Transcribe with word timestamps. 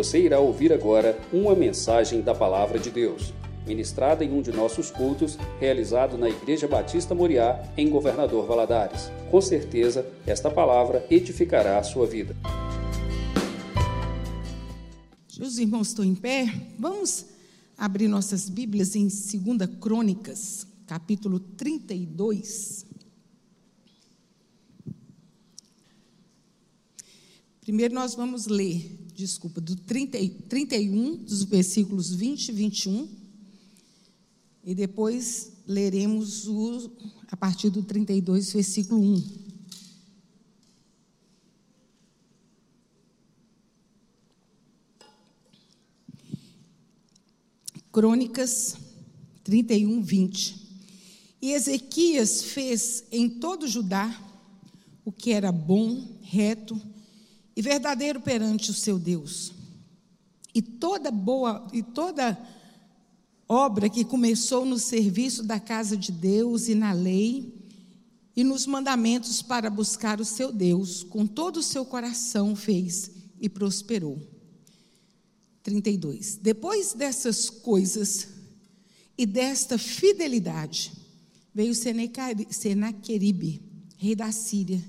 Você 0.00 0.18
irá 0.18 0.40
ouvir 0.40 0.72
agora 0.72 1.20
uma 1.30 1.54
mensagem 1.54 2.22
da 2.22 2.34
Palavra 2.34 2.78
de 2.78 2.90
Deus, 2.90 3.34
ministrada 3.66 4.24
em 4.24 4.32
um 4.32 4.40
de 4.40 4.50
nossos 4.50 4.90
cultos, 4.90 5.36
realizado 5.60 6.16
na 6.16 6.26
Igreja 6.26 6.66
Batista 6.66 7.14
Moriá, 7.14 7.62
em 7.76 7.90
Governador 7.90 8.46
Valadares. 8.46 9.10
Com 9.30 9.42
certeza, 9.42 10.10
esta 10.26 10.50
palavra 10.50 11.06
edificará 11.10 11.78
a 11.78 11.82
sua 11.82 12.06
vida. 12.06 12.34
Os 15.38 15.58
irmãos 15.58 15.88
estão 15.88 16.02
em 16.02 16.14
pé? 16.14 16.46
Vamos 16.78 17.26
abrir 17.76 18.08
nossas 18.08 18.48
Bíblias 18.48 18.96
em 18.96 19.02
2 19.02 19.78
Crônicas, 19.78 20.66
capítulo 20.86 21.38
32. 21.38 22.86
Primeiro 27.60 27.94
nós 27.94 28.14
vamos 28.14 28.46
ler, 28.46 28.98
desculpa, 29.20 29.60
do 29.60 29.76
30, 29.76 30.18
31, 30.48 31.16
dos 31.16 31.44
versículos 31.44 32.12
20 32.12 32.48
e 32.48 32.52
21. 32.52 33.08
E 34.64 34.74
depois 34.74 35.52
leremos 35.66 36.46
o, 36.48 36.90
a 37.28 37.36
partir 37.36 37.70
do 37.70 37.82
32, 37.82 38.52
versículo 38.52 39.00
1. 39.00 39.50
Crônicas 47.92 48.76
31, 49.44 50.02
20. 50.02 50.70
E 51.42 51.52
Ezequias 51.52 52.42
fez 52.42 53.04
em 53.10 53.28
todo 53.28 53.66
Judá 53.66 54.08
o 55.04 55.10
que 55.10 55.32
era 55.32 55.50
bom, 55.50 56.06
reto 56.22 56.80
e 57.60 57.62
verdadeiro 57.62 58.22
perante 58.22 58.70
o 58.70 58.74
seu 58.74 58.98
Deus. 58.98 59.52
E 60.54 60.62
toda 60.62 61.10
boa 61.10 61.68
e 61.74 61.82
toda 61.82 62.38
obra 63.46 63.86
que 63.90 64.02
começou 64.02 64.64
no 64.64 64.78
serviço 64.78 65.42
da 65.42 65.60
casa 65.60 65.94
de 65.94 66.10
Deus 66.10 66.68
e 66.68 66.74
na 66.74 66.92
lei 66.92 67.54
e 68.34 68.42
nos 68.42 68.66
mandamentos 68.66 69.42
para 69.42 69.68
buscar 69.68 70.22
o 70.22 70.24
seu 70.24 70.50
Deus, 70.50 71.02
com 71.02 71.26
todo 71.26 71.58
o 71.58 71.62
seu 71.62 71.84
coração 71.84 72.56
fez 72.56 73.10
e 73.38 73.46
prosperou. 73.46 74.18
32. 75.62 76.36
Depois 76.40 76.94
dessas 76.94 77.50
coisas 77.50 78.28
e 79.18 79.26
desta 79.26 79.76
fidelidade, 79.76 80.92
veio 81.54 81.74
Senaqueribe, 81.74 83.60
rei 83.98 84.16
da 84.16 84.32
Síria, 84.32 84.82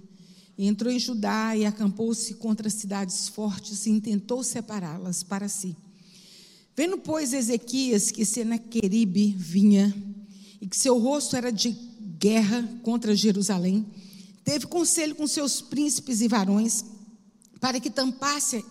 entrou 0.67 0.91
em 0.91 0.99
Judá 0.99 1.55
e 1.55 1.65
acampou-se 1.65 2.35
contra 2.35 2.69
cidades 2.69 3.27
fortes 3.27 3.85
e 3.85 3.89
intentou 3.89 4.43
separá-las 4.43 5.23
para 5.23 5.47
si. 5.47 5.75
Vendo, 6.75 6.97
pois, 6.97 7.33
Ezequias 7.33 8.11
que 8.11 8.25
Senaqueribe 8.25 9.35
vinha 9.37 9.93
e 10.61 10.67
que 10.67 10.77
seu 10.77 10.97
rosto 10.97 11.35
era 11.35 11.51
de 11.51 11.71
guerra 12.17 12.79
contra 12.83 13.15
Jerusalém, 13.15 13.85
teve 14.43 14.67
conselho 14.67 15.15
com 15.15 15.25
seus 15.27 15.61
príncipes 15.61 16.21
e 16.21 16.27
varões 16.27 16.85
para 17.59 17.79
que 17.79 17.89
tampasse 17.89 18.63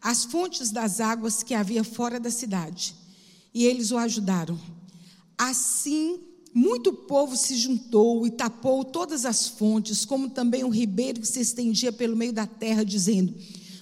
as 0.00 0.24
fontes 0.24 0.70
das 0.70 1.00
águas 1.00 1.42
que 1.42 1.54
havia 1.54 1.82
fora 1.82 2.20
da 2.20 2.30
cidade. 2.30 2.94
E 3.52 3.64
eles 3.64 3.90
o 3.90 3.98
ajudaram. 3.98 4.58
Assim 5.36 6.20
muito 6.52 6.92
povo 6.92 7.36
se 7.36 7.56
juntou 7.56 8.26
e 8.26 8.30
tapou 8.30 8.84
todas 8.84 9.24
as 9.24 9.48
fontes, 9.48 10.04
como 10.04 10.30
também 10.30 10.64
o 10.64 10.68
ribeiro 10.68 11.20
que 11.20 11.28
se 11.28 11.40
estendia 11.40 11.92
pelo 11.92 12.16
meio 12.16 12.32
da 12.32 12.46
terra, 12.46 12.84
dizendo: 12.84 13.34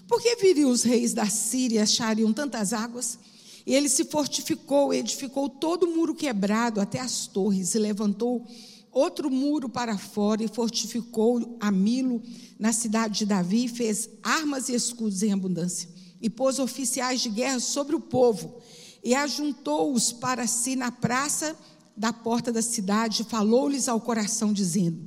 Por 0.09 0.21
que 0.21 0.37
viriam 0.37 0.71
os 0.71 0.83
reis 0.83 1.13
da 1.13 1.27
Síria 1.27 1.79
e 1.79 1.83
achariam 1.83 2.33
tantas 2.33 2.73
águas? 2.73 3.19
E 3.67 3.75
ele 3.75 3.89
se 3.89 4.05
fortificou, 4.05 4.95
edificou 4.95 5.49
todo 5.49 5.85
o 5.85 5.97
muro 5.97 6.15
quebrado 6.15 6.81
até 6.81 7.01
as 7.01 7.27
torres, 7.27 7.75
e 7.75 7.79
levantou 7.79 8.47
outro 8.93 9.31
muro 9.31 9.69
para 9.69 9.99
fora, 9.99 10.45
e 10.45 10.49
fortificou 10.49 11.57
a 11.61 11.71
Milo 11.71 12.23
na 12.59 12.73
cidade 12.73 13.19
de 13.19 13.27
Davi, 13.27 13.65
e 13.65 13.69
fez 13.69 14.09
armas 14.23 14.69
e 14.69 14.75
escudos 14.75 15.23
em 15.23 15.33
abundância, 15.33 15.89
e 16.21 16.31
pôs 16.31 16.59
oficiais 16.59 17.21
de 17.21 17.29
guerra 17.29 17.59
sobre 17.59 17.97
o 17.97 18.01
povo, 18.01 18.55
e 19.03 19.15
ajuntou-os 19.15 20.13
para 20.13 20.47
si 20.47 20.77
na 20.77 20.93
praça 20.93 21.57
da 21.97 22.13
porta 22.13 22.53
da 22.53 22.61
cidade, 22.61 23.25
falou-lhes 23.25 23.89
ao 23.89 24.01
coração, 24.01 24.53
dizendo: 24.53 24.99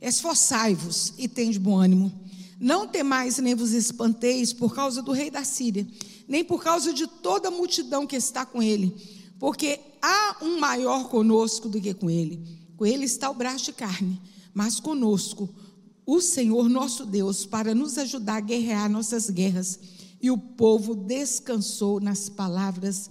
Esforçai-vos 0.00 1.12
e 1.18 1.28
tende 1.28 1.58
bom 1.58 1.76
ânimo. 1.76 2.12
Não 2.58 2.86
temais 2.86 3.38
nem 3.38 3.54
vos 3.54 3.72
espanteis 3.72 4.52
por 4.52 4.74
causa 4.74 5.02
do 5.02 5.12
rei 5.12 5.30
da 5.30 5.44
Síria, 5.44 5.86
nem 6.28 6.44
por 6.44 6.62
causa 6.62 6.92
de 6.92 7.06
toda 7.06 7.48
a 7.48 7.50
multidão 7.50 8.06
que 8.06 8.16
está 8.16 8.44
com 8.44 8.62
ele, 8.62 8.94
porque 9.38 9.80
há 10.00 10.36
um 10.42 10.58
maior 10.60 11.08
conosco 11.08 11.68
do 11.68 11.80
que 11.80 11.94
com 11.94 12.10
ele. 12.10 12.42
Com 12.76 12.86
ele 12.86 13.04
está 13.04 13.30
o 13.30 13.34
braço 13.34 13.66
de 13.66 13.72
carne, 13.72 14.20
mas 14.54 14.80
conosco 14.80 15.48
o 16.06 16.20
Senhor 16.20 16.68
nosso 16.68 17.06
Deus, 17.06 17.46
para 17.46 17.74
nos 17.74 17.96
ajudar 17.96 18.36
a 18.36 18.40
guerrear 18.40 18.90
nossas 18.90 19.30
guerras. 19.30 19.78
E 20.20 20.30
o 20.30 20.36
povo 20.36 20.94
descansou 20.94 22.00
nas 22.00 22.28
palavras 22.28 23.08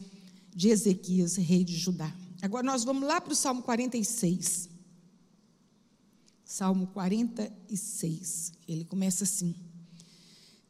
de 0.53 0.69
Ezequias, 0.69 1.37
rei 1.37 1.63
de 1.63 1.75
Judá. 1.75 2.13
Agora 2.41 2.63
nós 2.63 2.83
vamos 2.83 3.07
lá 3.07 3.19
para 3.19 3.33
o 3.33 3.35
Salmo 3.35 3.61
46. 3.61 4.69
Salmo 6.45 6.87
46. 6.87 8.53
Ele 8.67 8.85
começa 8.85 9.23
assim: 9.23 9.53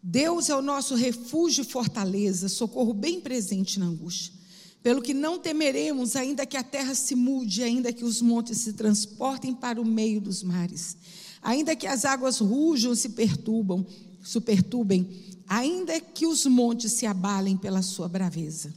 Deus 0.02 0.50
é 0.50 0.56
o 0.56 0.62
nosso 0.62 0.96
refúgio 0.96 1.62
e 1.62 1.66
fortaleza, 1.66 2.50
socorro 2.50 2.94
bem 2.94 3.22
presente 3.22 3.80
na 3.80 3.86
angústia. 3.86 4.34
Pelo 4.82 5.02
que 5.02 5.14
não 5.14 5.38
temeremos, 5.38 6.16
ainda 6.16 6.46
que 6.46 6.56
a 6.56 6.64
terra 6.64 6.96
se 6.96 7.14
mude, 7.14 7.62
ainda 7.62 7.92
que 7.92 8.06
os 8.06 8.22
montes 8.22 8.60
se 8.60 8.74
transportem 8.74 9.54
para 9.54 9.80
o 9.80 9.86
meio 9.86 10.22
dos 10.22 10.42
mares, 10.42 10.96
ainda 11.42 11.76
que 11.76 11.86
as 11.86 12.06
águas 12.06 12.40
rujam 12.40 12.94
e 12.94 12.96
se 12.96 13.10
perturbam, 13.10 13.86
se 14.24 14.40
perturbem, 14.40 15.10
ainda 15.48 16.00
que 16.00 16.26
os 16.26 16.46
montes 16.46 16.94
se 16.94 17.06
abalem 17.06 17.58
pela 17.58 17.82
sua 17.82 18.08
braveza. 18.08 18.74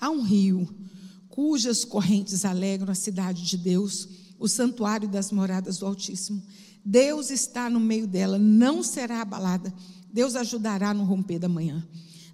Há 0.00 0.10
um 0.10 0.22
rio 0.22 0.66
cujas 1.32 1.82
correntes 1.82 2.44
alegram 2.44 2.92
a 2.92 2.94
cidade 2.94 3.42
de 3.42 3.56
Deus, 3.56 4.06
o 4.38 4.46
santuário 4.46 5.08
das 5.08 5.32
moradas 5.32 5.78
do 5.78 5.86
Altíssimo. 5.86 6.42
Deus 6.84 7.30
está 7.30 7.70
no 7.70 7.80
meio 7.80 8.06
dela, 8.06 8.38
não 8.38 8.82
será 8.82 9.22
abalada. 9.22 9.72
Deus 10.12 10.36
ajudará 10.36 10.92
no 10.92 11.04
romper 11.04 11.38
da 11.38 11.48
manhã. 11.48 11.82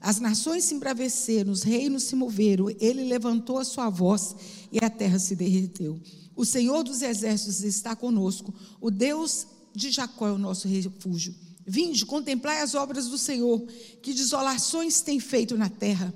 As 0.01 0.19
nações 0.19 0.65
se 0.65 0.75
embraveceram, 0.75 1.53
os 1.53 1.63
reinos 1.63 2.03
se 2.05 2.17
moveram, 2.17 2.69
ele 2.81 3.05
levantou 3.05 3.59
a 3.59 3.65
sua 3.65 3.89
voz 3.89 4.35
e 4.73 4.85
a 4.85 4.91
terra 4.91 5.21
se 5.21 5.37
derreteu. 5.37 6.01
O 6.35 6.45
Senhor 6.45 6.83
dos 6.83 7.01
exércitos 7.01 7.63
está 7.63 7.95
conosco, 7.95 8.53
o 8.81 8.91
Deus 8.91 9.47
de 9.75 9.93
Jacó 9.93 10.27
é 10.27 10.33
o 10.33 10.39
nosso 10.39 10.67
refúgio. 10.67 11.35
Vinde, 11.65 12.05
contemplai 12.05 12.63
as 12.63 12.75
obras 12.75 13.07
do 13.07 13.19
Senhor, 13.19 13.65
que 14.03 14.13
desolações 14.13 15.01
tem 15.03 15.21
feito 15.21 15.57
na 15.57 15.69
terra. 15.69 16.13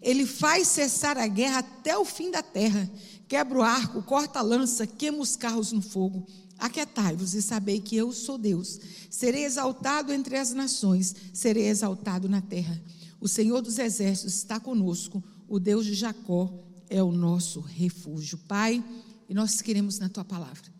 Ele 0.00 0.26
faz 0.26 0.68
cessar 0.68 1.18
a 1.18 1.26
guerra 1.26 1.58
até 1.58 1.96
o 1.96 2.04
fim 2.04 2.30
da 2.30 2.42
terra. 2.42 2.90
Quebra 3.28 3.58
o 3.58 3.62
arco, 3.62 4.02
corta 4.02 4.38
a 4.38 4.42
lança, 4.42 4.86
queima 4.86 5.18
os 5.18 5.36
carros 5.36 5.72
no 5.72 5.82
fogo. 5.82 6.26
Aquietai-vos 6.58 7.34
e 7.34 7.42
sabei 7.42 7.80
que 7.80 7.96
eu 7.96 8.12
sou 8.12 8.38
Deus. 8.38 8.78
Serei 9.10 9.44
exaltado 9.44 10.12
entre 10.12 10.36
as 10.36 10.52
nações, 10.52 11.14
serei 11.32 11.66
exaltado 11.66 12.28
na 12.28 12.40
terra. 12.40 12.80
O 13.20 13.28
Senhor 13.28 13.60
dos 13.60 13.78
exércitos 13.78 14.34
está 14.34 14.60
conosco, 14.60 15.22
o 15.48 15.58
Deus 15.58 15.84
de 15.84 15.94
Jacó 15.94 16.52
é 16.88 17.02
o 17.02 17.12
nosso 17.12 17.60
refúgio. 17.60 18.38
Pai, 18.46 18.82
e 19.28 19.34
nós 19.34 19.60
queremos 19.60 19.98
na 19.98 20.08
tua 20.08 20.24
palavra. 20.24 20.74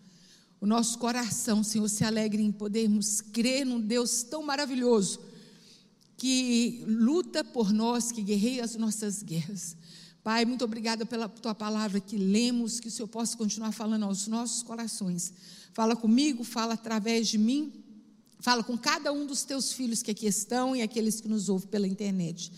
O 0.60 0.66
nosso 0.66 0.98
coração, 0.98 1.62
Senhor, 1.62 1.88
se 1.88 2.04
alegre 2.04 2.42
em 2.42 2.52
podermos 2.52 3.20
crer 3.20 3.66
num 3.66 3.80
Deus 3.80 4.22
tão 4.22 4.42
maravilhoso 4.42 5.20
que 6.16 6.82
luta 6.86 7.44
por 7.44 7.72
nós, 7.72 8.10
que 8.10 8.22
guerreia 8.22 8.64
as 8.64 8.74
nossas 8.76 9.22
guerras. 9.22 9.76
Pai, 10.22 10.44
muito 10.44 10.64
obrigada 10.64 11.06
pela 11.06 11.28
tua 11.28 11.54
palavra 11.54 12.00
que 12.00 12.16
lemos, 12.16 12.80
que 12.80 12.88
o 12.88 12.90
Senhor 12.90 13.06
possa 13.06 13.36
continuar 13.36 13.70
falando 13.70 14.04
aos 14.04 14.26
nossos 14.26 14.62
corações. 14.62 15.32
Fala 15.72 15.94
comigo, 15.94 16.42
fala 16.42 16.74
através 16.74 17.28
de 17.28 17.38
mim, 17.38 17.72
fala 18.40 18.64
com 18.64 18.76
cada 18.76 19.12
um 19.12 19.26
dos 19.26 19.44
teus 19.44 19.72
filhos 19.72 20.02
que 20.02 20.10
aqui 20.10 20.26
estão 20.26 20.74
e 20.74 20.82
aqueles 20.82 21.20
que 21.20 21.28
nos 21.28 21.48
ouvem 21.48 21.68
pela 21.68 21.86
internet. 21.86 22.50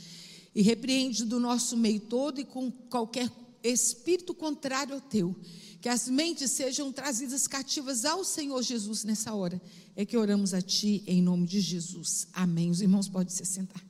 E 0.55 0.62
repreende 0.62 1.25
do 1.25 1.38
nosso 1.38 1.77
meio 1.77 2.00
todo 2.00 2.41
e 2.41 2.44
com 2.44 2.71
qualquer 2.71 3.31
espírito 3.62 4.32
contrário 4.32 4.94
ao 4.94 5.00
teu. 5.00 5.37
Que 5.81 5.88
as 5.88 6.09
mentes 6.09 6.53
sejam 6.53 6.91
trazidas 6.91 7.47
cativas 7.47 8.05
ao 8.05 8.25
Senhor 8.25 8.62
Jesus 8.62 9.05
nessa 9.05 9.35
hora 9.35 9.61
é 9.99 10.06
que 10.06 10.17
oramos 10.17 10.55
a 10.55 10.62
Ti 10.62 11.03
em 11.09 11.21
nome 11.21 11.45
de 11.45 11.61
Jesus. 11.61 12.29
Amém. 12.33 12.71
Os 12.71 12.81
irmãos 12.81 13.09
podem 13.09 13.35
se 13.35 13.45
sentar. 13.45 13.85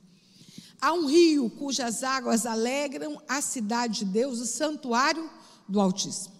Há 0.81 0.91
um 0.91 1.05
rio 1.05 1.51
cujas 1.51 2.03
águas 2.03 2.47
alegram 2.47 3.21
a 3.27 3.39
cidade 3.41 3.99
de 3.99 4.05
Deus, 4.05 4.39
o 4.39 4.45
santuário 4.47 5.29
do 5.67 5.79
Altíssimo. 5.79 6.33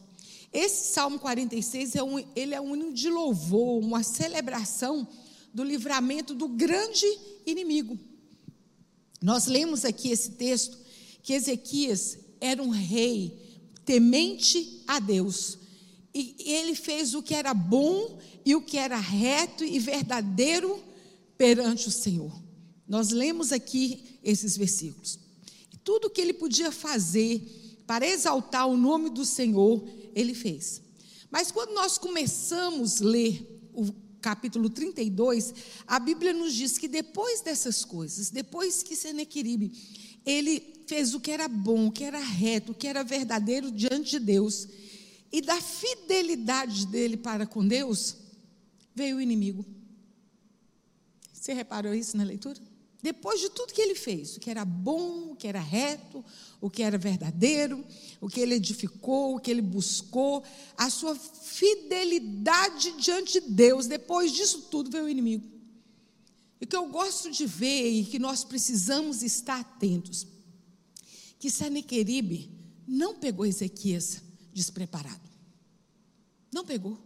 Esse 0.52 0.92
Salmo 0.92 1.20
46 1.20 1.96
é 1.96 2.02
um, 2.02 2.18
ele 2.36 2.56
é 2.56 2.60
um 2.60 2.76
hino 2.76 2.92
de 2.92 3.12
louvor, 3.12 3.80
uma 3.80 4.02
celebração 4.02 5.08
do 5.54 5.64
livramento 5.64 6.34
do 6.34 6.48
grande 6.48 7.06
inimigo. 7.46 7.96
Nós 9.22 9.46
lemos 9.46 9.86
aqui 9.86 10.10
esse 10.10 10.32
texto 10.32 10.80
que 11.22 11.34
Ezequias 11.34 12.18
era 12.42 12.64
um 12.64 12.70
rei 12.70 13.38
temente 13.86 14.84
a 14.88 14.98
Deus. 14.98 15.59
E 16.14 16.36
ele 16.40 16.76
fez 16.76 17.14
o 17.14 17.22
que 17.22 17.36
era 17.36 17.54
bom 17.54 18.20
e 18.46 18.56
o 18.56 18.62
que 18.62 18.78
era 18.78 18.98
reto 18.98 19.64
e 19.64 19.78
verdadeiro 19.80 20.84
perante 21.38 21.88
o 21.88 21.92
Senhor. 21.92 22.32
Nós 22.88 23.12
lemos 23.12 23.52
aqui 23.52 24.20
esses 24.24 24.58
versículos. 24.58 25.20
Tudo 25.84 26.10
que 26.10 26.20
ele 26.20 26.34
podia 26.34 26.72
fazer 26.72 27.42
para 27.86 28.08
exaltar 28.08 28.68
o 28.68 28.78
nome 28.78 29.10
do 29.10 29.24
Senhor, 29.24 29.84
ele 30.16 30.34
fez. 30.34 30.82
Mas 31.30 31.52
quando 31.52 31.74
nós 31.74 31.98
começamos 31.98 33.02
a 33.02 33.06
ler 33.06 33.70
o 33.74 33.92
capítulo 34.20 34.70
32, 34.70 35.54
a 35.88 36.00
Bíblia 36.00 36.34
nos 36.34 36.54
diz 36.54 36.78
que 36.78 36.88
depois 36.88 37.42
dessas 37.42 37.86
coisas, 37.86 38.30
depois 38.30 38.84
que 38.84 38.96
Senequeribe, 38.96 39.72
ele 40.26 40.84
fez 40.88 41.14
o 41.14 41.20
que 41.20 41.32
era 41.32 41.48
bom, 41.48 41.88
o 41.88 41.92
que 41.92 42.04
era 42.04 42.20
reto, 42.20 42.72
o 42.72 42.76
que 42.76 42.88
era 42.88 43.04
verdadeiro 43.04 43.72
diante 43.72 44.12
de 44.12 44.20
Deus, 44.20 44.68
e 45.32 45.42
da 45.42 45.62
fidelidade 45.62 46.88
dele 46.88 47.18
para 47.18 47.46
com 47.46 47.68
Deus, 47.68 48.18
veio 48.96 49.18
o 49.18 49.22
inimigo. 49.22 49.66
Você 51.34 51.54
reparou 51.54 51.94
isso 51.94 52.18
na 52.18 52.24
leitura? 52.24 52.60
Depois 53.02 53.40
de 53.40 53.50
tudo 53.50 53.74
que 53.74 53.82
ele 53.82 53.96
fez, 53.96 54.36
o 54.36 54.40
que 54.42 54.50
era 54.50 54.66
bom, 54.66 55.32
o 55.32 55.36
que 55.36 55.48
era 55.48 55.62
reto, 55.62 56.24
o 56.60 56.70
que 56.70 56.84
era 56.84 56.98
verdadeiro, 56.98 57.86
o 58.20 58.28
que 58.28 58.42
ele 58.42 58.56
edificou, 58.56 59.36
o 59.36 59.40
que 59.40 59.50
ele 59.50 59.62
buscou, 59.62 60.44
a 60.76 60.90
sua 60.90 61.16
fidelidade 61.16 62.92
diante 62.98 63.40
de 63.40 63.48
Deus, 63.48 63.88
depois 63.88 64.34
disso 64.34 64.64
tudo 64.64 64.92
veio 64.92 65.06
o 65.06 65.10
inimigo. 65.10 65.48
E 66.60 66.66
o 66.66 66.68
que 66.68 66.76
eu 66.76 66.90
gosto 66.90 67.32
de 67.32 67.46
ver 67.46 67.90
e 67.90 68.04
que 68.04 68.20
nós 68.20 68.44
precisamos 68.44 69.24
estar 69.24 69.62
atentos, 69.62 70.28
que 71.40 71.50
Senequeribe 71.50 72.52
não 72.86 73.16
pegou 73.16 73.46
Ezequias 73.46 74.22
despreparado. 74.60 75.22
Não 76.54 76.66
pegou. 76.66 77.00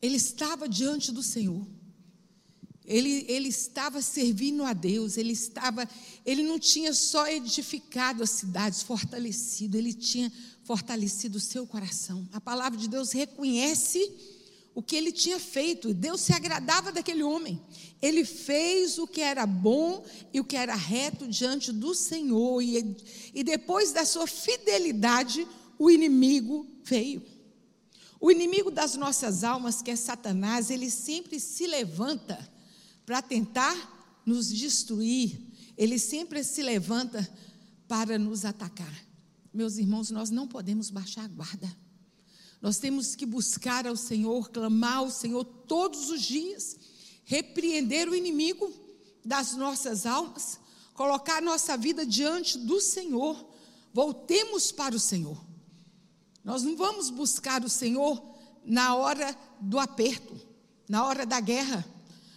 Ele 0.00 0.16
estava 0.16 0.66
diante 0.66 1.12
do 1.12 1.22
Senhor. 1.22 1.66
Ele, 2.86 3.26
ele 3.28 3.48
estava 3.48 4.00
servindo 4.00 4.64
a 4.64 4.72
Deus, 4.72 5.18
ele 5.18 5.34
estava, 5.34 5.86
ele 6.24 6.42
não 6.42 6.58
tinha 6.58 6.94
só 6.94 7.28
edificado 7.28 8.22
as 8.22 8.30
cidades, 8.30 8.82
fortalecido, 8.82 9.76
ele 9.76 9.92
tinha 9.92 10.32
fortalecido 10.64 11.36
o 11.36 11.40
seu 11.40 11.66
coração. 11.66 12.26
A 12.32 12.40
palavra 12.40 12.78
de 12.78 12.88
Deus 12.88 13.12
reconhece 13.12 14.10
o 14.74 14.82
que 14.82 14.96
ele 14.96 15.12
tinha 15.12 15.38
feito, 15.38 15.92
Deus 15.92 16.22
se 16.22 16.32
agradava 16.32 16.90
daquele 16.90 17.22
homem. 17.22 17.60
Ele 18.00 18.24
fez 18.24 18.96
o 18.96 19.06
que 19.06 19.20
era 19.20 19.44
bom 19.44 20.02
e 20.32 20.40
o 20.40 20.44
que 20.44 20.56
era 20.56 20.74
reto 20.74 21.26
diante 21.26 21.70
do 21.72 21.94
Senhor, 21.94 22.62
e, 22.62 22.96
e 23.34 23.44
depois 23.44 23.92
da 23.92 24.06
sua 24.06 24.26
fidelidade, 24.26 25.46
o 25.78 25.90
inimigo 25.90 26.66
veio. 26.82 27.22
O 28.20 28.30
inimigo 28.30 28.70
das 28.70 28.96
nossas 28.96 29.44
almas, 29.44 29.80
que 29.80 29.90
é 29.90 29.96
Satanás, 29.96 30.70
ele 30.70 30.90
sempre 30.90 31.38
se 31.38 31.66
levanta 31.66 32.36
para 33.06 33.22
tentar 33.22 34.22
nos 34.26 34.52
destruir, 34.52 35.40
ele 35.76 35.98
sempre 35.98 36.42
se 36.42 36.62
levanta 36.62 37.26
para 37.86 38.18
nos 38.18 38.44
atacar. 38.44 38.92
Meus 39.54 39.78
irmãos, 39.78 40.10
nós 40.10 40.30
não 40.30 40.48
podemos 40.48 40.90
baixar 40.90 41.24
a 41.24 41.28
guarda. 41.28 41.74
Nós 42.60 42.78
temos 42.78 43.14
que 43.14 43.24
buscar 43.24 43.86
ao 43.86 43.96
Senhor, 43.96 44.50
clamar 44.50 44.98
ao 44.98 45.10
Senhor 45.10 45.44
todos 45.44 46.10
os 46.10 46.20
dias, 46.22 46.76
repreender 47.24 48.08
o 48.08 48.16
inimigo 48.16 48.72
das 49.24 49.54
nossas 49.54 50.06
almas, 50.06 50.58
colocar 50.92 51.40
nossa 51.40 51.76
vida 51.76 52.04
diante 52.04 52.58
do 52.58 52.80
Senhor. 52.80 53.48
Voltemos 53.94 54.72
para 54.72 54.96
o 54.96 55.00
Senhor. 55.00 55.47
Nós 56.48 56.62
não 56.62 56.74
vamos 56.78 57.10
buscar 57.10 57.62
o 57.62 57.68
Senhor 57.68 58.24
na 58.64 58.94
hora 58.94 59.36
do 59.60 59.78
aperto, 59.78 60.34
na 60.88 61.04
hora 61.04 61.26
da 61.26 61.38
guerra. 61.40 61.84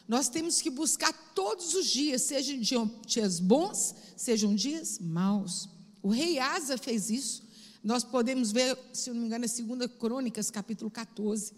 Nós 0.05 0.27
temos 0.27 0.59
que 0.59 0.69
buscar 0.69 1.13
todos 1.33 1.73
os 1.75 1.85
dias, 1.85 2.23
sejam 2.23 2.59
dias 3.05 3.39
bons, 3.39 3.95
sejam 4.17 4.53
dias 4.53 4.99
maus. 4.99 5.69
O 6.03 6.09
rei 6.09 6.39
Asa 6.39 6.77
fez 6.77 7.09
isso. 7.09 7.47
Nós 7.81 8.03
podemos 8.03 8.51
ver, 8.51 8.77
se 8.91 9.09
não 9.11 9.21
me 9.21 9.27
engano, 9.27 9.45
é 9.45 9.47
2 9.47 9.91
Crônicas, 9.97 10.51
capítulo 10.51 10.91
14, 10.91 11.53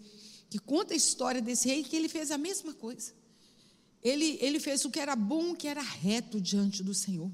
que 0.48 0.60
conta 0.60 0.94
a 0.94 0.96
história 0.96 1.42
desse 1.42 1.66
rei, 1.66 1.82
que 1.82 1.96
ele 1.96 2.08
fez 2.08 2.30
a 2.30 2.38
mesma 2.38 2.72
coisa. 2.72 3.12
Ele, 4.00 4.38
ele 4.40 4.60
fez 4.60 4.84
o 4.84 4.90
que 4.92 5.00
era 5.00 5.16
bom, 5.16 5.50
o 5.50 5.56
que 5.56 5.66
era 5.66 5.82
reto 5.82 6.40
diante 6.40 6.84
do 6.84 6.94
Senhor. 6.94 7.32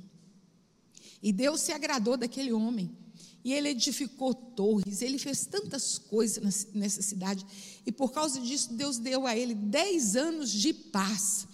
E 1.22 1.30
Deus 1.30 1.60
se 1.60 1.72
agradou 1.72 2.16
daquele 2.16 2.54
homem. 2.54 2.96
E 3.42 3.52
ele 3.52 3.70
edificou 3.70 4.34
torres, 4.34 5.00
ele 5.00 5.18
fez 5.18 5.46
tantas 5.46 5.98
coisas 5.98 6.68
nessa 6.74 7.00
cidade. 7.00 7.46
E 7.86 7.90
por 7.90 8.12
causa 8.12 8.40
disso, 8.40 8.74
Deus 8.74 8.98
deu 8.98 9.26
a 9.26 9.36
ele 9.36 9.54
dez 9.54 10.14
anos 10.14 10.50
de 10.50 10.74
paz. 10.74 11.48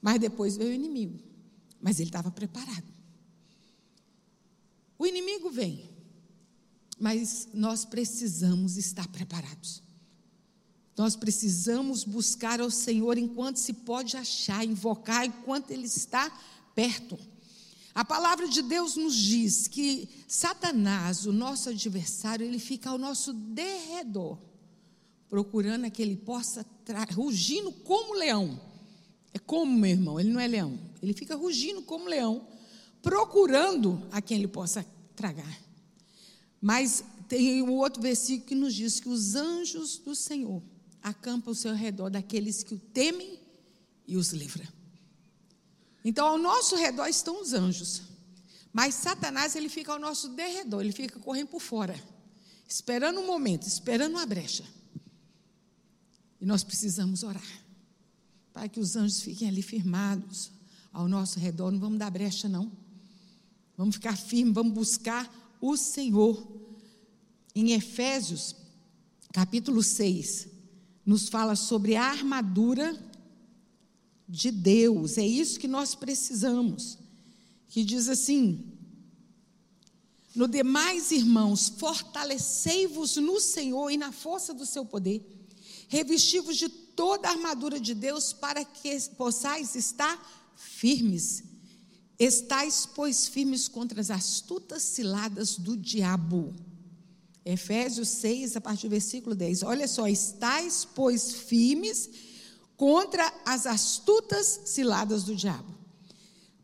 Mas 0.00 0.18
depois 0.18 0.56
veio 0.56 0.70
o 0.70 0.74
inimigo. 0.74 1.18
Mas 1.80 2.00
ele 2.00 2.08
estava 2.08 2.30
preparado. 2.30 2.86
O 4.98 5.06
inimigo 5.06 5.50
vem. 5.50 5.90
Mas 6.98 7.48
nós 7.52 7.84
precisamos 7.84 8.78
estar 8.78 9.06
preparados. 9.08 9.82
Nós 10.96 11.14
precisamos 11.14 12.04
buscar 12.04 12.60
ao 12.60 12.70
Senhor 12.70 13.18
enquanto 13.18 13.58
se 13.58 13.74
pode 13.74 14.16
achar, 14.16 14.64
invocar 14.64 15.26
enquanto 15.26 15.70
Ele 15.70 15.86
está 15.86 16.30
perto. 16.74 17.18
A 17.96 18.04
palavra 18.04 18.46
de 18.46 18.60
Deus 18.60 18.94
nos 18.94 19.16
diz 19.16 19.66
que 19.66 20.06
Satanás, 20.28 21.24
o 21.24 21.32
nosso 21.32 21.70
adversário, 21.70 22.44
ele 22.44 22.58
fica 22.58 22.90
ao 22.90 22.98
nosso 22.98 23.32
derredor, 23.32 24.36
procurando 25.30 25.90
que 25.90 26.02
ele 26.02 26.14
possa 26.14 26.66
rugindo 27.14 27.72
como 27.72 28.12
leão. 28.12 28.60
É 29.32 29.38
como, 29.38 29.74
meu 29.74 29.92
irmão, 29.92 30.20
ele 30.20 30.28
não 30.28 30.38
é 30.38 30.46
leão. 30.46 30.78
Ele 31.02 31.14
fica 31.14 31.34
rugindo 31.36 31.80
como 31.80 32.04
leão, 32.06 32.46
procurando 33.00 34.06
a 34.12 34.20
quem 34.20 34.36
ele 34.36 34.48
possa 34.48 34.84
tragar. 35.14 35.58
Mas 36.60 37.02
tem 37.26 37.62
um 37.62 37.72
outro 37.72 38.02
versículo 38.02 38.46
que 38.46 38.54
nos 38.54 38.74
diz 38.74 39.00
que 39.00 39.08
os 39.08 39.34
anjos 39.34 39.96
do 39.96 40.14
Senhor 40.14 40.62
acampam 41.02 41.52
ao 41.52 41.54
seu 41.54 41.72
redor 41.72 42.10
daqueles 42.10 42.62
que 42.62 42.74
o 42.74 42.78
temem 42.78 43.40
e 44.06 44.18
os 44.18 44.34
livra. 44.34 44.75
Então, 46.08 46.24
ao 46.24 46.38
nosso 46.38 46.76
redor 46.76 47.08
estão 47.08 47.42
os 47.42 47.52
anjos. 47.52 48.02
Mas 48.72 48.94
Satanás, 48.94 49.56
ele 49.56 49.68
fica 49.68 49.92
ao 49.92 49.98
nosso 49.98 50.28
derredor, 50.28 50.80
ele 50.80 50.92
fica 50.92 51.18
correndo 51.18 51.48
por 51.48 51.60
fora, 51.60 52.00
esperando 52.68 53.18
um 53.18 53.26
momento, 53.26 53.66
esperando 53.66 54.12
uma 54.12 54.24
brecha. 54.24 54.62
E 56.40 56.46
nós 56.46 56.62
precisamos 56.62 57.24
orar, 57.24 57.42
para 58.52 58.68
que 58.68 58.78
os 58.78 58.94
anjos 58.94 59.20
fiquem 59.20 59.48
ali 59.48 59.62
firmados 59.62 60.52
ao 60.92 61.08
nosso 61.08 61.40
redor. 61.40 61.72
Não 61.72 61.80
vamos 61.80 61.98
dar 61.98 62.10
brecha, 62.12 62.48
não. 62.48 62.70
Vamos 63.76 63.96
ficar 63.96 64.16
firmes, 64.16 64.54
vamos 64.54 64.74
buscar 64.74 65.28
o 65.60 65.76
Senhor. 65.76 66.46
Em 67.52 67.72
Efésios, 67.72 68.54
capítulo 69.32 69.82
6, 69.82 70.46
nos 71.04 71.28
fala 71.28 71.56
sobre 71.56 71.96
a 71.96 72.04
armadura 72.04 72.94
de 74.28 74.50
Deus. 74.50 75.18
É 75.18 75.26
isso 75.26 75.60
que 75.60 75.68
nós 75.68 75.94
precisamos. 75.94 76.98
Que 77.68 77.84
diz 77.84 78.08
assim: 78.08 78.72
No 80.34 80.48
demais, 80.48 81.10
irmãos, 81.10 81.68
fortalecei-vos 81.68 83.16
no 83.16 83.40
Senhor 83.40 83.90
e 83.90 83.96
na 83.96 84.12
força 84.12 84.52
do 84.52 84.66
seu 84.66 84.84
poder, 84.84 85.24
revesti-vos 85.88 86.56
de 86.56 86.68
toda 86.68 87.28
a 87.28 87.32
armadura 87.32 87.78
de 87.78 87.94
Deus 87.94 88.32
para 88.32 88.64
que 88.64 88.98
possais 89.16 89.74
estar 89.74 90.54
firmes. 90.56 91.44
Estais, 92.18 92.86
pois, 92.86 93.28
firmes 93.28 93.68
contra 93.68 94.00
as 94.00 94.10
astutas 94.10 94.82
ciladas 94.82 95.56
do 95.56 95.76
diabo. 95.76 96.54
Efésios 97.44 98.08
6, 98.08 98.56
a 98.56 98.60
partir 98.60 98.88
do 98.88 98.90
versículo 98.90 99.34
10. 99.34 99.62
Olha 99.62 99.86
só, 99.86 100.08
estais, 100.08 100.88
pois, 100.94 101.32
firmes 101.32 102.08
contra 102.76 103.32
as 103.44 103.66
astutas 103.66 104.60
ciladas 104.66 105.24
do 105.24 105.34
diabo. 105.34 105.74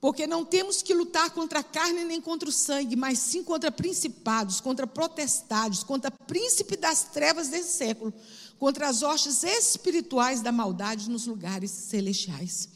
Porque 0.01 0.27
não 0.27 0.45
temos 0.45 0.83
que 0.83 0.93
lutar 0.93 1.31
contra 1.31 1.61
a 1.61 1.63
carne 1.63 2.05
nem 2.05 2.21
contra 2.21 2.49
o 2.49 2.53
sangue, 2.53 2.97
mas 2.97 3.21
sim 3.21 3.45
contra 3.45 3.71
principados, 3.71 4.61
contra 4.61 4.85
protestados, 4.85 5.85
contra 5.85 6.11
príncipe 6.11 6.77
das 6.77 7.05
trevas 7.05 7.49
desse 7.49 7.77
século, 7.79 8.13
contra 8.59 8.89
as 8.89 9.03
hostes 9.03 9.45
espirituais 9.45 10.43
da 10.43 10.51
maldade 10.51 11.09
nos 11.09 11.27
lugares 11.27 11.71
celestiais. 11.71 12.69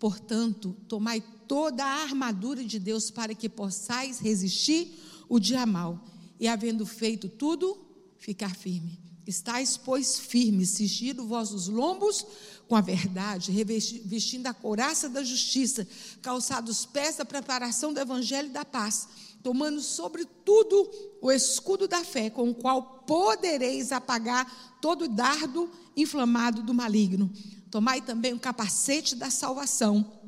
Portanto, 0.00 0.76
tomai 0.88 1.22
toda 1.46 1.84
a 1.84 2.02
armadura 2.02 2.64
de 2.64 2.80
Deus 2.80 3.08
para 3.08 3.34
que 3.34 3.48
possais 3.48 4.18
resistir 4.18 5.00
o 5.28 5.38
dia 5.38 5.64
mal 5.64 6.04
e, 6.40 6.48
havendo 6.48 6.84
feito 6.84 7.28
tudo, 7.28 7.78
ficar 8.18 8.54
firme. 8.54 8.98
Estais, 9.26 9.76
pois, 9.76 10.18
firmes, 10.18 10.70
cingido 10.70 11.26
vossos 11.26 11.68
lombos 11.68 12.26
com 12.68 12.76
a 12.76 12.80
verdade, 12.80 13.52
revestindo 13.52 14.46
a 14.46 14.54
couraça 14.54 15.08
da 15.08 15.22
justiça, 15.22 15.86
calçados 16.22 16.80
os 16.80 16.86
pés 16.86 17.16
da 17.16 17.24
preparação 17.24 17.92
do 17.92 18.00
evangelho 18.00 18.50
da 18.50 18.64
paz, 18.64 19.06
tomando 19.42 19.80
sobretudo 19.82 20.90
o 21.20 21.30
escudo 21.30 21.86
da 21.86 22.02
fé, 22.02 22.30
com 22.30 22.50
o 22.50 22.54
qual 22.54 23.04
podereis 23.06 23.92
apagar 23.92 24.78
todo 24.80 25.06
dardo 25.06 25.70
inflamado 25.94 26.62
do 26.62 26.72
maligno. 26.72 27.30
Tomai 27.70 28.00
também 28.00 28.32
o 28.32 28.40
capacete 28.40 29.14
da 29.14 29.30
salvação 29.30 30.22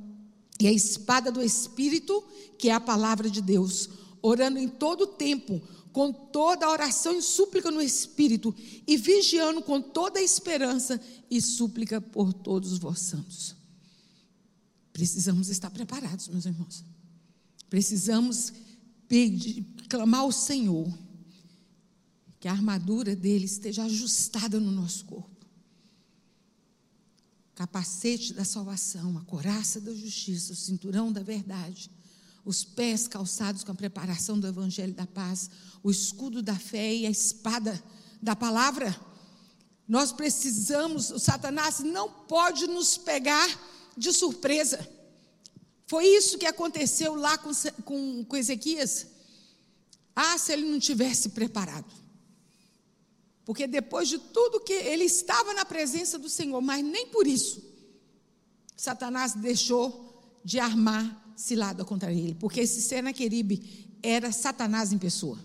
e 0.60 0.66
a 0.66 0.72
espada 0.72 1.30
do 1.30 1.42
Espírito, 1.42 2.22
que 2.58 2.68
é 2.68 2.72
a 2.72 2.80
palavra 2.80 3.30
de 3.30 3.40
Deus, 3.40 3.88
orando 4.20 4.58
em 4.58 4.68
todo 4.68 5.02
o 5.02 5.06
tempo, 5.06 5.62
com 5.96 6.12
toda 6.12 6.66
a 6.66 6.70
oração 6.70 7.16
e 7.16 7.22
súplica 7.22 7.70
no 7.70 7.80
Espírito, 7.80 8.54
e 8.86 8.98
vigiando 8.98 9.62
com 9.62 9.80
toda 9.80 10.18
a 10.18 10.22
esperança 10.22 11.00
e 11.30 11.40
súplica 11.40 12.02
por 12.02 12.34
todos 12.34 12.76
vós 12.76 12.98
santos. 12.98 13.56
Precisamos 14.92 15.48
estar 15.48 15.70
preparados, 15.70 16.28
meus 16.28 16.44
irmãos. 16.44 16.84
Precisamos 17.70 18.52
pedir, 19.08 19.64
clamar 19.88 20.20
ao 20.20 20.32
Senhor 20.32 20.86
que 22.38 22.46
a 22.46 22.52
armadura 22.52 23.16
dele 23.16 23.46
esteja 23.46 23.84
ajustada 23.84 24.60
no 24.60 24.70
nosso 24.70 25.06
corpo. 25.06 25.46
Capacete 27.54 28.34
da 28.34 28.44
salvação, 28.44 29.16
a 29.16 29.22
coraça 29.22 29.80
da 29.80 29.94
justiça, 29.94 30.52
o 30.52 30.56
cinturão 30.56 31.10
da 31.10 31.22
verdade, 31.22 31.90
os 32.46 32.62
pés 32.62 33.08
calçados 33.08 33.64
com 33.64 33.72
a 33.72 33.74
preparação 33.74 34.38
do 34.38 34.46
evangelho 34.46 34.94
da 34.94 35.04
paz, 35.04 35.50
o 35.86 35.90
escudo 35.92 36.42
da 36.42 36.56
fé 36.56 36.92
e 36.92 37.06
a 37.06 37.10
espada 37.10 37.80
da 38.20 38.34
palavra. 38.34 39.00
Nós 39.86 40.10
precisamos, 40.10 41.12
o 41.12 41.18
Satanás 41.20 41.78
não 41.78 42.10
pode 42.10 42.66
nos 42.66 42.98
pegar 42.98 43.48
de 43.96 44.12
surpresa. 44.12 44.84
Foi 45.86 46.04
isso 46.04 46.38
que 46.38 46.46
aconteceu 46.46 47.14
lá 47.14 47.38
com, 47.38 47.52
com, 47.84 48.24
com 48.24 48.36
Ezequias. 48.36 49.06
Ah, 50.16 50.36
se 50.36 50.54
ele 50.54 50.68
não 50.68 50.80
tivesse 50.80 51.28
preparado. 51.28 51.94
Porque 53.44 53.68
depois 53.68 54.08
de 54.08 54.18
tudo 54.18 54.58
que 54.58 54.72
ele 54.72 55.04
estava 55.04 55.54
na 55.54 55.64
presença 55.64 56.18
do 56.18 56.28
Senhor, 56.28 56.60
mas 56.60 56.84
nem 56.84 57.06
por 57.06 57.28
isso 57.28 57.62
Satanás 58.76 59.34
deixou 59.34 60.40
de 60.44 60.58
armar 60.58 61.32
cilada 61.36 61.84
contra 61.84 62.12
ele, 62.12 62.34
porque 62.34 62.58
esse 62.58 62.82
Senaqueribe 62.82 64.00
era 64.02 64.32
Satanás 64.32 64.92
em 64.92 64.98
pessoa. 64.98 65.38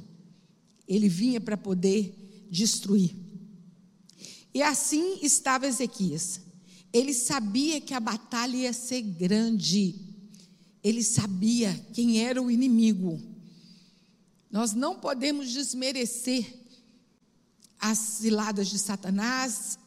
Ele 0.92 1.08
vinha 1.08 1.40
para 1.40 1.56
poder 1.56 2.48
destruir. 2.52 3.16
E 4.54 4.62
assim 4.62 5.20
estava 5.22 5.66
Ezequias. 5.66 6.42
Ele 6.92 7.14
sabia 7.14 7.80
que 7.80 7.94
a 7.94 8.00
batalha 8.02 8.58
ia 8.58 8.74
ser 8.74 9.02
grande. 9.02 9.96
Ele 10.84 11.02
sabia 11.02 11.74
quem 11.94 12.22
era 12.22 12.42
o 12.42 12.52
inimigo. 12.52 13.22
Nós 14.52 14.74
não 14.74 15.00
podemos 15.00 15.50
desmerecer 15.50 16.60
as 17.80 17.98
ciladas 17.98 18.68
de 18.68 18.78
Satanás, 18.78 19.80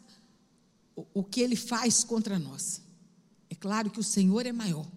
o, 1.13 1.23
que 1.23 1.43
ele 1.43 1.55
faz 1.55 2.03
contra 2.03 2.39
nós. 2.39 2.81
É 3.51 3.55
claro 3.55 3.91
que 3.91 4.01
o 4.01 4.05
Senhor 4.05 4.47
é 4.47 4.53
maior. 4.53 4.91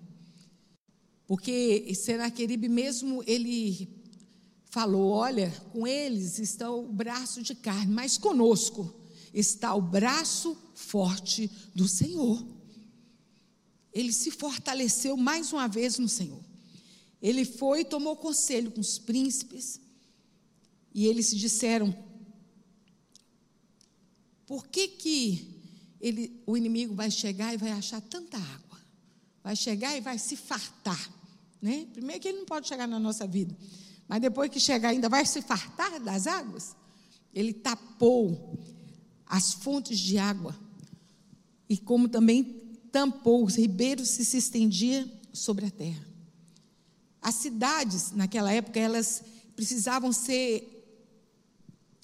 Porque 1.27 1.93
Senaqueribe 1.93 2.69
mesmo, 2.69 3.21
ele 3.27 3.96
falou: 4.69 5.11
olha, 5.11 5.51
com 5.71 5.87
eles 5.87 6.39
está 6.39 6.69
o 6.69 6.91
braço 6.91 7.41
de 7.41 7.55
carne, 7.55 7.93
mas 7.93 8.17
conosco 8.17 8.93
está 9.33 9.73
o 9.75 9.81
braço 9.81 10.57
forte 10.73 11.49
do 11.73 11.87
Senhor. 11.87 12.45
Ele 13.91 14.13
se 14.13 14.31
fortaleceu 14.31 15.17
mais 15.17 15.51
uma 15.51 15.67
vez 15.67 15.97
no 15.97 16.07
Senhor. 16.07 16.43
Ele 17.21 17.45
foi 17.45 17.81
e 17.81 17.85
tomou 17.85 18.15
conselho 18.15 18.71
com 18.71 18.79
os 18.79 18.99
príncipes, 18.99 19.79
e 20.93 21.05
eles 21.05 21.35
disseram: 21.35 21.95
por 24.45 24.67
que, 24.67 24.87
que 24.87 25.61
ele, 25.99 26.41
o 26.45 26.55
inimigo 26.55 26.95
vai 26.95 27.11
chegar 27.11 27.53
e 27.53 27.57
vai 27.57 27.71
achar 27.71 28.01
tanta 28.01 28.37
água? 28.37 28.79
Vai 29.43 29.55
chegar 29.55 29.95
e 29.97 30.01
vai 30.01 30.17
se 30.17 30.35
fartar. 30.35 31.11
Né? 31.61 31.87
Primeiro 31.93 32.21
que 32.21 32.27
ele 32.27 32.39
não 32.39 32.45
pode 32.45 32.67
chegar 32.67 32.87
na 32.87 32.99
nossa 32.99 33.25
vida. 33.27 33.55
Mas 34.07 34.21
depois 34.21 34.49
que 34.49 34.59
chegar 34.59 34.89
ainda 34.89 35.09
vai 35.09 35.25
se 35.25 35.41
fartar 35.41 35.99
das 35.99 36.27
águas. 36.27 36.75
Ele 37.33 37.53
tapou 37.53 38.57
as 39.25 39.53
fontes 39.53 39.99
de 39.99 40.17
água. 40.17 40.57
E 41.69 41.77
como 41.77 42.07
também 42.07 42.43
tampou, 42.91 43.43
os 43.43 43.55
ribeiros 43.55 44.09
se, 44.09 44.25
se 44.25 44.37
estendia 44.37 45.07
sobre 45.33 45.65
a 45.65 45.71
terra. 45.71 46.05
As 47.21 47.35
cidades, 47.35 48.11
naquela 48.11 48.51
época, 48.51 48.79
elas 48.79 49.21
precisavam 49.55 50.11
ser 50.11 50.73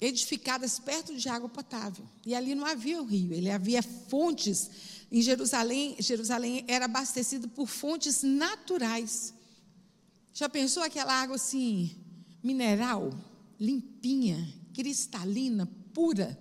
edificadas 0.00 0.78
perto 0.78 1.16
de 1.16 1.28
água 1.28 1.48
potável. 1.48 2.04
E 2.24 2.34
ali 2.34 2.54
não 2.54 2.66
havia 2.66 3.00
o 3.00 3.04
rio, 3.04 3.32
ele 3.32 3.50
havia 3.50 3.82
fontes. 3.82 4.70
Em 5.10 5.22
Jerusalém, 5.22 5.96
Jerusalém 5.98 6.64
era 6.68 6.84
abastecido 6.84 7.48
por 7.48 7.66
fontes 7.66 8.22
naturais. 8.22 9.33
Já 10.34 10.48
pensou 10.48 10.82
aquela 10.82 11.12
água 11.12 11.36
assim, 11.36 11.94
mineral, 12.42 13.16
limpinha, 13.58 14.52
cristalina, 14.74 15.64
pura? 15.92 16.36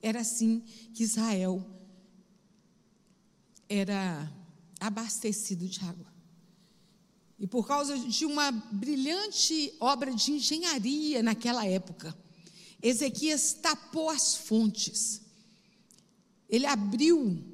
Era 0.00 0.20
assim 0.20 0.62
que 0.94 1.02
Israel 1.02 1.66
era 3.68 4.32
abastecido 4.78 5.66
de 5.66 5.80
água. 5.80 6.06
E 7.36 7.44
por 7.48 7.66
causa 7.66 7.98
de 7.98 8.24
uma 8.24 8.52
brilhante 8.52 9.74
obra 9.80 10.14
de 10.14 10.30
engenharia 10.30 11.20
naquela 11.20 11.66
época, 11.66 12.16
Ezequias 12.80 13.54
tapou 13.54 14.08
as 14.08 14.36
fontes. 14.36 15.20
Ele 16.48 16.66
abriu 16.66 17.44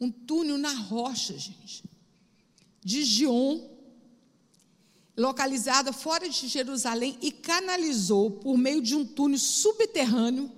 um 0.00 0.12
túnel 0.12 0.58
na 0.58 0.72
rocha, 0.72 1.36
gente, 1.36 1.82
de 2.84 3.02
Gion, 3.02 3.73
localizada 5.16 5.92
fora 5.92 6.28
de 6.28 6.48
Jerusalém, 6.48 7.16
e 7.22 7.30
canalizou 7.30 8.30
por 8.30 8.56
meio 8.56 8.82
de 8.82 8.94
um 8.94 9.04
túnel 9.04 9.38
subterrâneo 9.38 10.50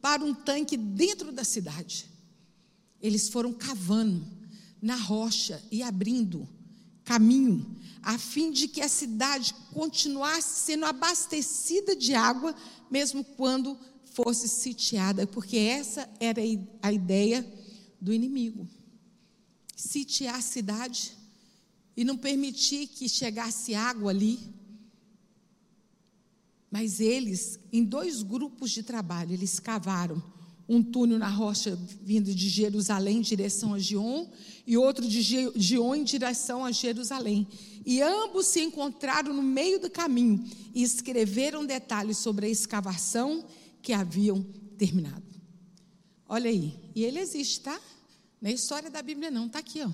para 0.00 0.24
um 0.24 0.34
tanque 0.34 0.76
dentro 0.76 1.32
da 1.32 1.44
cidade. 1.44 2.10
Eles 3.00 3.28
foram 3.28 3.52
cavando 3.52 4.26
na 4.80 4.96
rocha 4.96 5.62
e 5.70 5.82
abrindo 5.82 6.46
caminho, 7.04 7.76
a 8.02 8.18
fim 8.18 8.50
de 8.50 8.68
que 8.68 8.82
a 8.82 8.88
cidade 8.88 9.54
continuasse 9.72 10.66
sendo 10.66 10.84
abastecida 10.84 11.96
de 11.96 12.14
água 12.14 12.54
mesmo 12.90 13.24
quando 13.24 13.78
fosse 14.04 14.48
sitiada, 14.48 15.26
porque 15.26 15.56
essa 15.56 16.08
era 16.20 16.40
a 16.82 16.92
ideia 16.92 17.44
do 18.00 18.12
inimigo. 18.12 18.68
Sitiar 19.74 20.36
a 20.36 20.42
cidade 20.42 21.16
e 21.96 22.04
não 22.04 22.16
permitir 22.16 22.86
que 22.88 23.08
chegasse 23.08 23.74
água 23.74 24.10
ali. 24.10 24.38
Mas 26.70 26.98
eles, 26.98 27.58
em 27.72 27.84
dois 27.84 28.22
grupos 28.22 28.70
de 28.70 28.82
trabalho, 28.82 29.32
eles 29.32 29.60
cavaram 29.60 30.22
um 30.68 30.82
túnel 30.82 31.18
na 31.18 31.28
rocha 31.28 31.78
vindo 32.02 32.34
de 32.34 32.48
Jerusalém 32.48 33.18
em 33.18 33.22
direção 33.22 33.74
a 33.74 33.78
Gion 33.78 34.26
e 34.66 34.76
outro 34.76 35.06
de 35.06 35.22
Gion 35.22 35.94
em 35.94 36.04
direção 36.04 36.64
a 36.64 36.72
Jerusalém. 36.72 37.46
E 37.84 38.00
ambos 38.00 38.46
se 38.46 38.62
encontraram 38.62 39.32
no 39.32 39.42
meio 39.42 39.78
do 39.78 39.90
caminho 39.90 40.42
e 40.74 40.82
escreveram 40.82 41.66
detalhes 41.66 42.18
sobre 42.18 42.46
a 42.46 42.48
escavação 42.48 43.44
que 43.82 43.92
haviam 43.92 44.42
terminado. 44.78 45.22
Olha 46.26 46.50
aí, 46.50 46.74
e 46.94 47.04
ele 47.04 47.18
existe, 47.18 47.60
tá? 47.60 47.78
Não 48.40 48.50
é 48.50 48.54
história 48.54 48.90
da 48.90 49.02
Bíblia, 49.02 49.30
não, 49.30 49.46
está 49.46 49.58
aqui, 49.58 49.82
ó. 49.82 49.90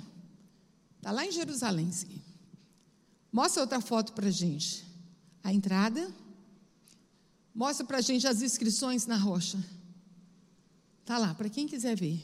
Está 1.00 1.10
lá 1.12 1.24
em 1.24 1.32
Jerusalém. 1.32 1.90
Sim. 1.90 2.20
Mostra 3.32 3.62
outra 3.62 3.80
foto 3.80 4.12
para 4.12 4.28
a 4.28 4.30
gente. 4.30 4.84
A 5.42 5.50
entrada. 5.52 6.14
Mostra 7.54 7.86
para 7.86 7.98
a 7.98 8.02
gente 8.02 8.26
as 8.26 8.42
inscrições 8.42 9.06
na 9.06 9.16
rocha. 9.16 9.58
Está 11.00 11.16
lá, 11.16 11.34
para 11.34 11.48
quem 11.48 11.66
quiser 11.66 11.96
ver. 11.96 12.22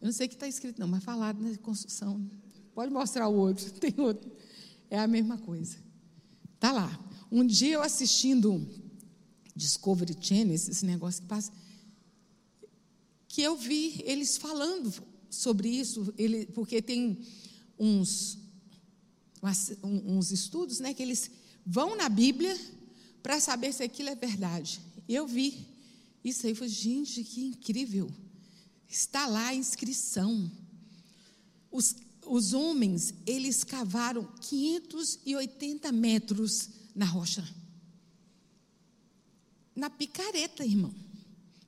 Eu 0.00 0.06
não 0.06 0.12
sei 0.12 0.26
o 0.26 0.28
que 0.30 0.34
está 0.36 0.48
escrito, 0.48 0.80
não, 0.80 0.88
mas 0.88 1.04
falaram 1.04 1.38
na 1.38 1.54
construção. 1.58 2.28
Pode 2.74 2.90
mostrar 2.90 3.28
o 3.28 3.34
outro, 3.34 3.70
tem 3.78 3.94
outro. 3.98 4.30
É 4.88 4.98
a 4.98 5.06
mesma 5.06 5.36
coisa. 5.36 5.76
Está 6.54 6.72
lá. 6.72 6.98
Um 7.30 7.46
dia 7.46 7.74
eu 7.74 7.82
assistindo 7.82 8.66
Discovery 9.54 10.16
Channel, 10.18 10.54
esse 10.54 10.86
negócio 10.86 11.22
que 11.22 11.28
passa, 11.28 11.52
que 13.28 13.42
eu 13.42 13.54
vi 13.54 14.02
eles 14.06 14.38
falando 14.38 14.92
sobre 15.28 15.68
isso, 15.68 16.12
ele, 16.16 16.46
porque 16.46 16.80
tem 16.80 17.22
uns, 17.78 18.38
uns 19.82 20.30
estudos 20.30 20.80
né, 20.80 20.94
que 20.94 21.02
eles 21.02 21.30
vão 21.64 21.96
na 21.96 22.08
Bíblia 22.08 22.58
para 23.22 23.40
saber 23.40 23.72
se 23.72 23.82
aquilo 23.82 24.08
é 24.08 24.14
verdade. 24.14 24.80
Eu 25.08 25.26
vi 25.26 25.66
isso 26.24 26.44
aí 26.46 26.54
foi, 26.56 26.68
gente, 26.68 27.22
que 27.22 27.40
incrível. 27.40 28.10
Está 28.88 29.26
lá 29.28 29.48
a 29.48 29.54
inscrição 29.54 30.50
os, 31.76 31.94
os 32.24 32.52
homens, 32.54 33.12
eles 33.26 33.62
cavaram 33.62 34.26
580 34.40 35.92
metros 35.92 36.70
na 36.94 37.04
rocha. 37.04 37.46
Na 39.74 39.90
picareta, 39.90 40.64
irmão. 40.64 40.94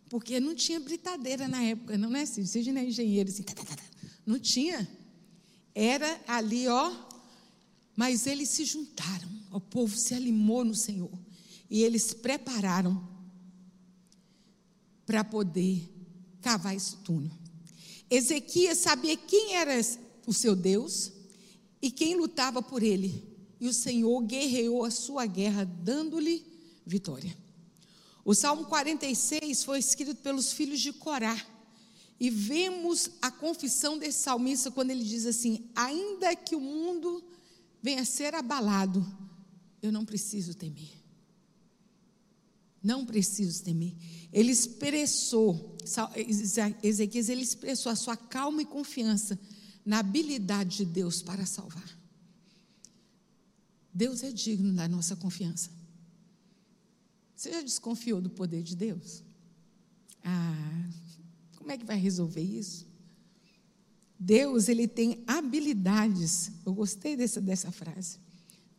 Porque 0.09 0.41
não 0.41 0.55
tinha 0.55 0.81
britadeira 0.81 1.47
na 1.47 1.63
época, 1.63 1.99
não 1.99 2.17
é 2.17 2.23
assim? 2.23 2.47
Seja 2.47 2.73
não 2.73 2.81
é 2.81 2.87
engenheiro, 2.87 3.29
assim, 3.29 3.45
não 4.25 4.39
tinha. 4.39 4.89
Era 5.81 6.21
ali, 6.27 6.67
ó. 6.67 6.93
Mas 7.95 8.27
eles 8.27 8.49
se 8.49 8.65
juntaram, 8.65 9.29
o 9.53 9.61
povo 9.61 9.97
se 9.97 10.13
alimou 10.13 10.65
no 10.65 10.75
Senhor. 10.75 11.17
E 11.71 11.85
eles 11.85 12.13
prepararam 12.13 13.09
para 15.07 15.23
poder 15.23 15.89
cavar 16.41 16.75
esse 16.75 16.97
túnel. 16.97 17.31
Ezequias 18.11 18.79
sabia 18.79 19.17
quem 19.17 19.55
era 19.55 19.81
o 20.27 20.33
seu 20.33 20.57
Deus 20.57 21.13
e 21.81 21.93
quem 21.93 22.17
lutava 22.17 22.61
por 22.61 22.83
ele. 22.83 23.25
E 23.61 23.69
o 23.69 23.73
Senhor 23.73 24.21
guerreou 24.23 24.85
a 24.85 24.91
sua 24.91 25.27
guerra, 25.27 25.65
dando-lhe 25.65 26.45
vitória. 26.85 27.37
O 28.25 28.35
Salmo 28.35 28.65
46 28.65 29.63
foi 29.63 29.79
escrito 29.79 30.17
pelos 30.17 30.51
filhos 30.53 30.81
de 30.81 30.93
Corá. 30.93 31.41
E 32.21 32.31
vemos 32.31 33.11
a 33.23 33.31
confissão 33.31 33.97
desse 33.97 34.19
salmista 34.19 34.71
quando 34.71 34.91
ele 34.91 35.05
diz 35.05 35.25
assim: 35.25 35.69
Ainda 35.75 36.35
que 36.35 36.57
o 36.57 36.61
mundo 36.61 37.23
venha 37.83 38.03
a 38.03 38.05
ser 38.05 38.35
abalado, 38.35 39.07
eu 39.81 39.93
não 39.93 40.05
preciso 40.05 40.55
temer. 40.55 40.91
Não 42.83 43.05
preciso 43.05 43.63
temer. 43.63 43.95
Ele 44.33 44.51
expressou, 44.51 45.77
Ezequias, 46.83 47.29
ele 47.29 47.43
expressou 47.43 47.91
a 47.91 47.97
sua 47.97 48.17
calma 48.17 48.63
e 48.63 48.67
confiança 48.67 49.39
na 49.85 50.01
habilidade 50.01 50.79
de 50.79 50.85
Deus 50.85 51.23
para 51.23 51.47
salvar. 51.47 51.99
Deus 53.93 54.23
é 54.23 54.31
digno 54.31 54.73
da 54.73 54.87
nossa 54.87 55.17
confiança. 55.17 55.71
Você 57.35 57.53
já 57.53 57.63
desconfiou 57.63 58.21
do 58.21 58.31
poder 58.31 58.63
de 58.63 58.77
Deus? 58.77 59.23
Ah, 60.25 60.91
como 61.69 61.75
é 61.75 61.79
que 61.79 61.85
vai 61.85 61.99
resolver 61.99 62.41
isso? 62.41 62.87
Deus, 64.19 64.71
ele 64.71 64.89
tem 64.89 65.23
habilidades, 65.27 66.51
eu 66.65 66.73
gostei 66.73 67.15
dessa, 67.15 67.43
dessa 67.43 67.71
frase, 67.71 68.19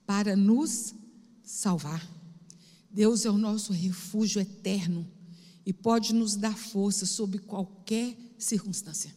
para 0.08 0.36
nos 0.36 0.96
salvar. 1.44 2.04
Deus 2.90 3.26
é 3.26 3.30
o 3.30 3.38
nosso 3.38 3.72
refúgio 3.74 4.42
eterno 4.42 5.08
e 5.64 5.72
pode 5.72 6.16
nos 6.16 6.36
dar 6.36 6.58
força 6.58 7.06
sob 7.06 7.38
qualquer 7.38 8.18
circunstância. 8.40 9.16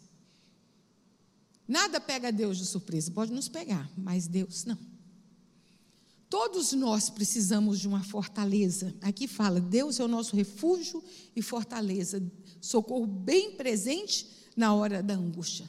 Nada 1.67 1.99
pega 1.99 2.31
Deus 2.31 2.59
de 2.59 2.67
surpresa, 2.67 3.11
pode 3.11 3.33
nos 3.33 3.49
pegar, 3.49 3.91
mas 3.97 4.27
Deus 4.27 4.67
não. 4.67 4.77
Todos 6.29 6.73
nós 6.73 7.09
precisamos 7.09 7.81
de 7.81 7.89
uma 7.89 8.03
fortaleza. 8.03 8.95
Aqui 9.01 9.27
fala: 9.27 9.61
Deus 9.61 9.99
é 9.99 10.05
o 10.05 10.09
nosso 10.09 10.37
refúgio 10.37 11.03
e 11.35 11.41
fortaleza, 11.41 12.23
socorro 12.63 13.07
bem 13.07 13.53
presente 13.53 14.27
na 14.57 14.75
hora 14.75 15.03
da 15.03 15.13
angústia. 15.13 15.69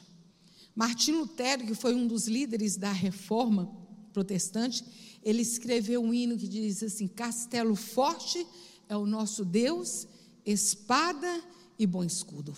Martinho 0.74 1.20
Lutero, 1.20 1.66
que 1.66 1.74
foi 1.74 1.94
um 1.94 2.06
dos 2.06 2.26
líderes 2.26 2.76
da 2.76 2.90
reforma 2.90 3.70
protestante, 4.14 4.82
ele 5.22 5.42
escreveu 5.42 6.02
um 6.02 6.14
hino 6.14 6.38
que 6.38 6.48
diz 6.48 6.82
assim: 6.82 7.06
Castelo 7.06 7.76
forte 7.76 8.46
é 8.88 8.96
o 8.96 9.04
nosso 9.04 9.44
Deus, 9.44 10.06
espada 10.46 11.42
e 11.78 11.86
bom 11.86 12.02
escudo. 12.02 12.56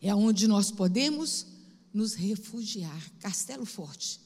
É 0.00 0.14
onde 0.14 0.46
nós 0.46 0.70
podemos 0.70 1.46
nos 1.92 2.14
refugiar. 2.14 3.10
Castelo 3.18 3.66
forte 3.66 4.20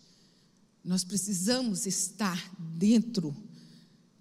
nós 0.85 1.05
precisamos 1.05 1.87
estar 1.87 2.53
dentro, 2.59 3.37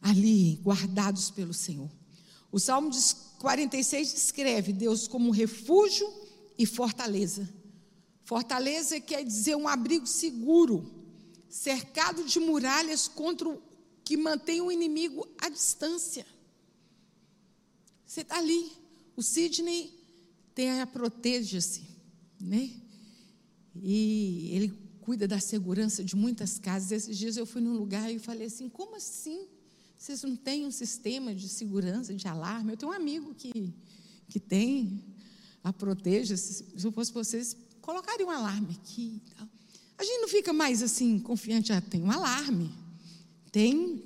ali, 0.02 0.56
guardados 0.62 1.32
pelo 1.32 1.54
Senhor. 1.54 1.90
O 2.52 2.60
Salmo 2.60 2.90
46 3.40 4.14
descreve 4.14 4.74
Deus 4.74 5.08
como 5.08 5.32
refúgio 5.32 6.12
e 6.58 6.66
fortaleza. 6.66 7.48
Fortaleza 8.24 9.00
quer 9.00 9.24
dizer 9.24 9.56
um 9.56 9.68
abrigo 9.68 10.06
seguro, 10.06 10.92
cercado 11.48 12.24
de 12.24 12.40
muralhas 12.40 13.08
contra 13.08 13.50
o 13.50 13.62
que 14.04 14.18
mantém 14.18 14.62
o 14.62 14.72
inimigo 14.72 15.28
à 15.38 15.50
distância. 15.50 16.26
Você 18.06 18.22
está 18.22 18.38
ali. 18.38 18.72
O 19.16 19.22
Sidney 19.22 19.94
tem 20.56 20.82
a 20.82 20.88
proteja-se, 20.88 21.88
né? 22.40 22.72
E 23.76 24.50
ele 24.52 24.74
cuida 25.02 25.28
da 25.28 25.40
segurança 25.40 26.04
de 26.04 26.16
muitas 26.16 26.58
casas. 26.58 26.92
Esses 26.92 27.18
dias 27.18 27.38
eu 27.38 27.46
fui 27.46 27.62
num 27.62 27.74
lugar 27.74 28.12
e 28.12 28.20
falei 28.20 28.48
assim: 28.48 28.68
como 28.68 28.96
assim? 28.96 29.48
Vocês 30.00 30.24
não 30.24 30.34
têm 30.34 30.66
um 30.66 30.72
sistema 30.72 31.36
de 31.36 31.50
segurança, 31.50 32.14
de 32.14 32.26
alarme? 32.26 32.72
Eu 32.72 32.78
tenho 32.78 32.90
um 32.94 32.96
amigo 32.96 33.36
que, 33.36 33.74
que 34.30 34.40
tem 34.40 35.04
a 35.62 35.74
proteja. 35.74 36.38
Se 36.38 36.64
eu 36.82 36.92
fosse 36.94 37.12
vocês, 37.12 37.54
colocariam 37.82 38.30
um 38.30 38.32
alarme 38.32 38.80
aqui. 38.80 39.22
A 39.98 40.04
gente 40.06 40.22
não 40.22 40.30
fica 40.30 40.54
mais 40.54 40.82
assim 40.82 41.20
confiante, 41.20 41.74
ah, 41.74 41.82
tem 41.82 42.02
um 42.02 42.10
alarme, 42.10 42.74
tem, 43.52 44.02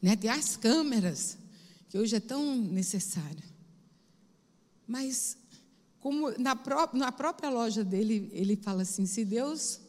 né, 0.00 0.16
tem 0.16 0.30
as 0.30 0.56
câmeras, 0.56 1.36
que 1.90 1.98
hoje 1.98 2.16
é 2.16 2.20
tão 2.20 2.56
necessário. 2.56 3.44
Mas 4.86 5.36
como 6.00 6.30
na, 6.38 6.56
pró 6.56 6.88
na 6.94 7.12
própria 7.12 7.50
loja 7.50 7.84
dele, 7.84 8.30
ele 8.32 8.56
fala 8.56 8.80
assim: 8.80 9.04
se 9.04 9.22
Deus 9.22 9.80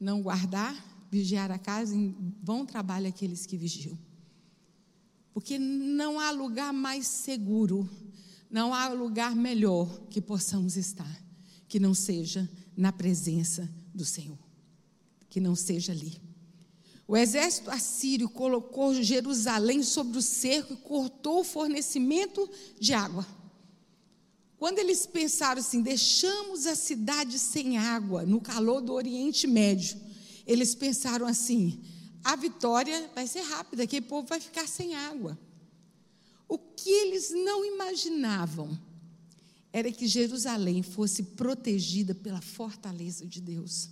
não 0.00 0.22
guardar, 0.22 0.74
vigiar 1.10 1.50
a 1.50 1.58
casa, 1.58 1.94
em 1.94 2.08
bom 2.42 2.64
trabalho 2.64 3.06
aqueles 3.06 3.44
que 3.44 3.58
vigiam. 3.58 3.98
Porque 5.32 5.58
não 5.58 6.20
há 6.20 6.30
lugar 6.30 6.72
mais 6.72 7.06
seguro, 7.06 7.88
não 8.50 8.74
há 8.74 8.88
lugar 8.88 9.34
melhor 9.34 10.06
que 10.10 10.20
possamos 10.20 10.76
estar, 10.76 11.24
que 11.66 11.80
não 11.80 11.94
seja 11.94 12.48
na 12.76 12.92
presença 12.92 13.68
do 13.94 14.04
Senhor, 14.04 14.38
que 15.28 15.40
não 15.40 15.54
seja 15.54 15.92
ali. 15.92 16.20
O 17.06 17.16
exército 17.16 17.70
assírio 17.70 18.28
colocou 18.28 18.94
Jerusalém 18.94 19.82
sobre 19.82 20.18
o 20.18 20.22
cerco 20.22 20.74
e 20.74 20.76
cortou 20.76 21.40
o 21.40 21.44
fornecimento 21.44 22.48
de 22.78 22.94
água. 22.94 23.26
Quando 24.56 24.78
eles 24.78 25.06
pensaram 25.06 25.60
assim, 25.60 25.82
deixamos 25.82 26.66
a 26.66 26.76
cidade 26.76 27.38
sem 27.38 27.78
água, 27.78 28.24
no 28.24 28.40
calor 28.40 28.80
do 28.80 28.92
Oriente 28.92 29.46
Médio, 29.46 30.00
eles 30.46 30.74
pensaram 30.74 31.26
assim: 31.26 31.80
a 32.24 32.36
vitória 32.36 33.10
vai 33.14 33.26
ser 33.26 33.42
rápida, 33.42 33.86
que 33.86 33.98
o 33.98 34.02
povo 34.02 34.28
vai 34.28 34.40
ficar 34.40 34.66
sem 34.68 34.94
água. 34.94 35.38
O 36.48 36.58
que 36.58 36.90
eles 36.90 37.30
não 37.30 37.64
imaginavam 37.64 38.78
era 39.72 39.90
que 39.90 40.06
Jerusalém 40.06 40.82
fosse 40.82 41.22
protegida 41.22 42.14
pela 42.14 42.40
fortaleza 42.40 43.26
de 43.26 43.40
Deus. 43.40 43.88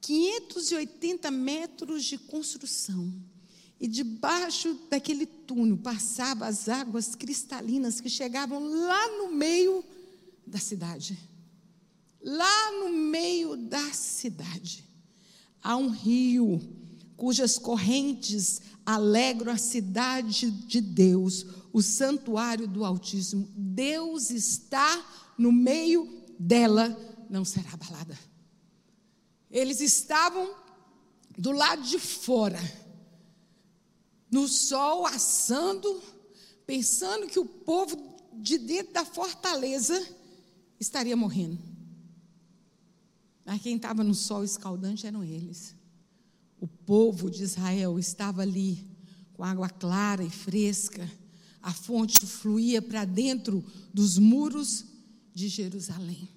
580 0.00 1.30
metros 1.30 2.04
de 2.04 2.18
construção 2.18 3.10
e 3.80 3.88
debaixo 3.88 4.74
daquele 4.90 5.24
túnel 5.24 5.78
passavam 5.78 6.46
as 6.46 6.68
águas 6.68 7.14
cristalinas 7.14 8.00
que 8.00 8.10
chegavam 8.10 8.62
lá 8.62 9.08
no 9.16 9.32
meio 9.32 9.82
da 10.46 10.58
cidade. 10.58 11.18
Lá 12.20 12.72
no 12.72 12.90
meio 12.90 13.56
da 13.56 13.92
cidade 13.92 14.83
há 15.64 15.76
um 15.76 15.88
rio 15.88 16.60
cujas 17.16 17.58
correntes 17.58 18.60
alegram 18.84 19.52
a 19.52 19.56
cidade 19.56 20.50
de 20.50 20.80
Deus, 20.80 21.46
o 21.72 21.80
santuário 21.80 22.68
do 22.68 22.84
Altíssimo. 22.84 23.48
Deus 23.56 24.30
está 24.30 25.32
no 25.38 25.50
meio 25.50 26.22
dela, 26.38 26.94
não 27.30 27.44
será 27.44 27.72
abalada. 27.72 28.18
Eles 29.50 29.80
estavam 29.80 30.54
do 31.38 31.50
lado 31.50 31.82
de 31.82 31.98
fora 31.98 32.60
no 34.30 34.46
sol 34.48 35.06
assando, 35.06 36.02
pensando 36.66 37.26
que 37.26 37.38
o 37.38 37.46
povo 37.46 37.96
de 38.34 38.58
dentro 38.58 38.92
da 38.92 39.04
fortaleza 39.04 40.06
estaria 40.78 41.16
morrendo. 41.16 41.73
Mas 43.44 43.60
quem 43.60 43.76
estava 43.76 44.02
no 44.02 44.14
sol 44.14 44.42
escaldante 44.42 45.06
eram 45.06 45.22
eles. 45.22 45.74
O 46.58 46.66
povo 46.66 47.30
de 47.30 47.42
Israel 47.42 47.98
estava 47.98 48.42
ali, 48.42 48.86
com 49.34 49.44
água 49.44 49.68
clara 49.68 50.24
e 50.24 50.30
fresca. 50.30 51.10
A 51.60 51.72
fonte 51.72 52.24
fluía 52.26 52.80
para 52.80 53.04
dentro 53.04 53.64
dos 53.92 54.18
muros 54.18 54.86
de 55.34 55.48
Jerusalém. 55.48 56.28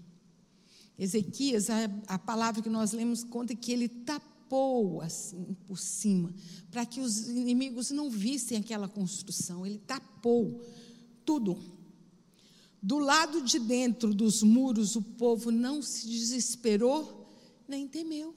Ezequias, 0.97 1.69
a, 1.69 1.85
a 2.07 2.19
palavra 2.19 2.61
que 2.61 2.69
nós 2.69 2.91
lemos 2.91 3.23
conta 3.23 3.55
que 3.55 3.71
ele 3.71 3.87
tapou 3.87 5.01
assim 5.01 5.55
por 5.65 5.77
cima, 5.77 6.33
para 6.71 6.85
que 6.85 6.99
os 6.99 7.27
inimigos 7.29 7.91
não 7.91 8.09
vissem 8.09 8.57
aquela 8.57 8.87
construção. 8.87 9.65
Ele 9.65 9.77
tapou 9.77 10.61
tudo. 11.23 11.76
Do 12.87 12.99
lado 12.99 13.41
de 13.41 13.59
dentro 13.59 14.13
dos 14.13 14.41
muros, 14.41 14.95
o 14.95 15.01
povo 15.01 15.51
não 15.51 15.81
se 15.81 16.07
desesperou 16.07 17.29
nem 17.67 17.85
temeu. 17.85 18.33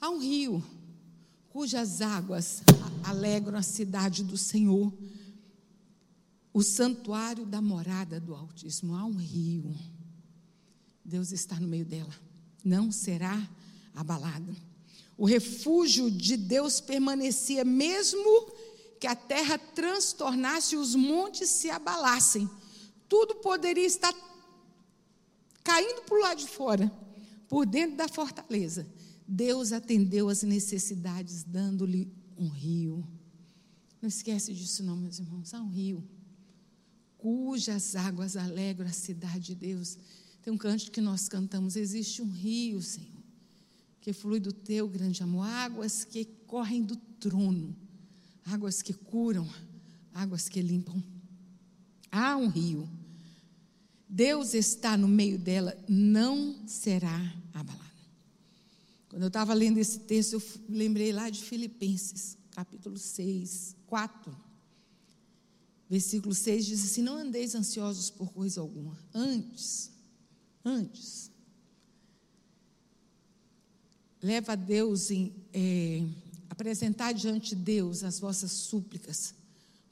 Há 0.00 0.08
um 0.08 0.18
rio 0.18 0.64
cujas 1.50 2.00
águas 2.00 2.62
alegram 3.04 3.58
a 3.58 3.62
cidade 3.62 4.24
do 4.24 4.38
Senhor, 4.38 4.90
o 6.50 6.62
santuário 6.62 7.44
da 7.44 7.60
morada 7.60 8.18
do 8.18 8.34
Altíssimo. 8.34 8.94
Há 8.94 9.04
um 9.04 9.16
rio. 9.16 9.76
Deus 11.04 11.30
está 11.30 11.60
no 11.60 11.68
meio 11.68 11.84
dela. 11.84 12.14
Não 12.64 12.90
será 12.90 13.46
abalado. 13.94 14.56
O 15.14 15.26
refúgio 15.26 16.10
de 16.10 16.38
Deus 16.38 16.80
permanecia 16.80 17.66
mesmo 17.66 18.50
que 18.98 19.06
a 19.06 19.14
terra 19.14 19.58
transtornasse 19.58 20.74
e 20.74 20.78
os 20.78 20.94
montes 20.94 21.50
se 21.50 21.68
abalassem. 21.68 22.48
Tudo 23.12 23.34
poderia 23.34 23.84
estar 23.84 24.14
caindo 25.62 26.00
para 26.06 26.16
o 26.16 26.20
lado 26.20 26.38
de 26.38 26.48
fora, 26.48 26.90
por 27.46 27.66
dentro 27.66 27.98
da 27.98 28.08
fortaleza. 28.08 28.86
Deus 29.28 29.70
atendeu 29.70 30.30
as 30.30 30.42
necessidades, 30.42 31.44
dando-lhe 31.44 32.10
um 32.38 32.48
rio. 32.48 33.06
Não 34.00 34.08
esquece 34.08 34.54
disso, 34.54 34.82
não, 34.82 34.96
meus 34.96 35.18
irmãos. 35.18 35.52
Há 35.52 35.60
um 35.60 35.68
rio 35.68 36.02
cujas 37.18 37.94
águas 37.94 38.34
alegram 38.34 38.88
a 38.88 38.92
cidade 38.92 39.40
de 39.40 39.54
Deus. 39.56 39.98
Tem 40.40 40.50
um 40.50 40.56
canto 40.56 40.90
que 40.90 41.02
nós 41.02 41.28
cantamos: 41.28 41.76
Existe 41.76 42.22
um 42.22 42.30
rio, 42.30 42.80
Senhor, 42.80 43.22
que 44.00 44.14
flui 44.14 44.40
do 44.40 44.54
teu 44.54 44.88
grande 44.88 45.22
amor, 45.22 45.44
águas 45.44 46.02
que 46.02 46.24
correm 46.46 46.82
do 46.82 46.96
trono 46.96 47.76
águas 48.44 48.82
que 48.82 48.94
curam, 48.94 49.48
águas 50.12 50.48
que 50.48 50.60
limpam. 50.60 51.02
Há 52.10 52.36
um 52.36 52.48
rio. 52.48 52.88
Deus 54.14 54.52
está 54.52 54.94
no 54.94 55.08
meio 55.08 55.38
dela, 55.38 55.74
não 55.88 56.68
será 56.68 57.16
abalado. 57.54 57.82
Quando 59.08 59.22
eu 59.22 59.28
estava 59.28 59.54
lendo 59.54 59.78
esse 59.78 60.00
texto, 60.00 60.34
eu 60.34 60.42
lembrei 60.68 61.12
lá 61.12 61.30
de 61.30 61.42
Filipenses, 61.42 62.36
capítulo 62.50 62.98
6, 62.98 63.74
4. 63.86 64.36
Versículo 65.88 66.34
6 66.34 66.66
diz 66.66 66.84
assim: 66.84 67.00
Não 67.00 67.16
andeis 67.16 67.54
ansiosos 67.54 68.10
por 68.10 68.30
coisa 68.34 68.60
alguma. 68.60 68.98
Antes, 69.14 69.90
antes, 70.62 71.30
leva 74.20 74.52
a 74.52 74.56
Deus 74.56 75.10
em. 75.10 75.32
É, 75.54 76.04
apresentar 76.50 77.12
diante 77.12 77.56
de 77.56 77.62
Deus 77.62 78.04
as 78.04 78.20
vossas 78.20 78.52
súplicas 78.52 79.34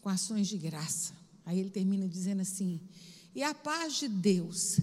com 0.03 0.11
ações 0.11 0.47
de 0.47 0.59
graça. 0.59 1.15
Aí 1.47 1.59
ele 1.59 1.71
termina 1.71 2.07
dizendo 2.07 2.43
assim: 2.43 2.79
E 3.35 3.43
a 3.43 3.55
paz 3.55 3.97
de 3.97 4.09
Deus, 4.09 4.79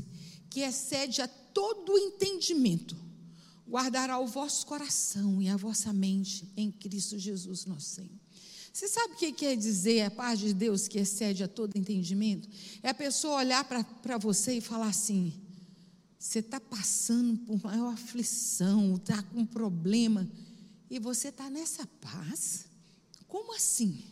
que 0.49 0.61
excede 0.61 1.21
a 1.21 1.27
todo 1.27 1.97
entendimento, 1.97 2.95
guardará 3.67 4.17
o 4.19 4.27
vosso 4.27 4.65
coração 4.65 5.41
e 5.41 5.49
a 5.49 5.57
vossa 5.57 5.91
mente 5.91 6.47
em 6.55 6.71
Cristo 6.71 7.19
Jesus, 7.19 7.65
nosso 7.65 7.95
Senhor. 7.95 8.17
Você 8.71 8.87
sabe 8.87 9.15
o 9.15 9.17
que 9.17 9.31
quer 9.31 9.57
dizer 9.57 10.03
a 10.03 10.11
paz 10.11 10.39
de 10.39 10.53
Deus 10.53 10.87
que 10.87 10.99
excede 10.99 11.43
a 11.43 11.47
todo 11.47 11.75
entendimento? 11.75 12.47
É 12.83 12.89
a 12.89 12.93
pessoa 12.93 13.37
olhar 13.37 13.63
para 13.65 14.17
você 14.19 14.57
e 14.57 14.61
falar 14.61 14.89
assim: 14.89 15.33
você 16.17 16.39
está 16.39 16.59
passando 16.59 17.37
por 17.39 17.61
maior 17.63 17.93
aflição, 17.93 18.95
está 18.95 19.21
com 19.23 19.45
problema 19.45 20.29
e 20.89 20.99
você 20.99 21.29
está 21.29 21.49
nessa 21.49 21.87
paz? 21.99 22.65
Como 23.27 23.55
assim? 23.55 24.03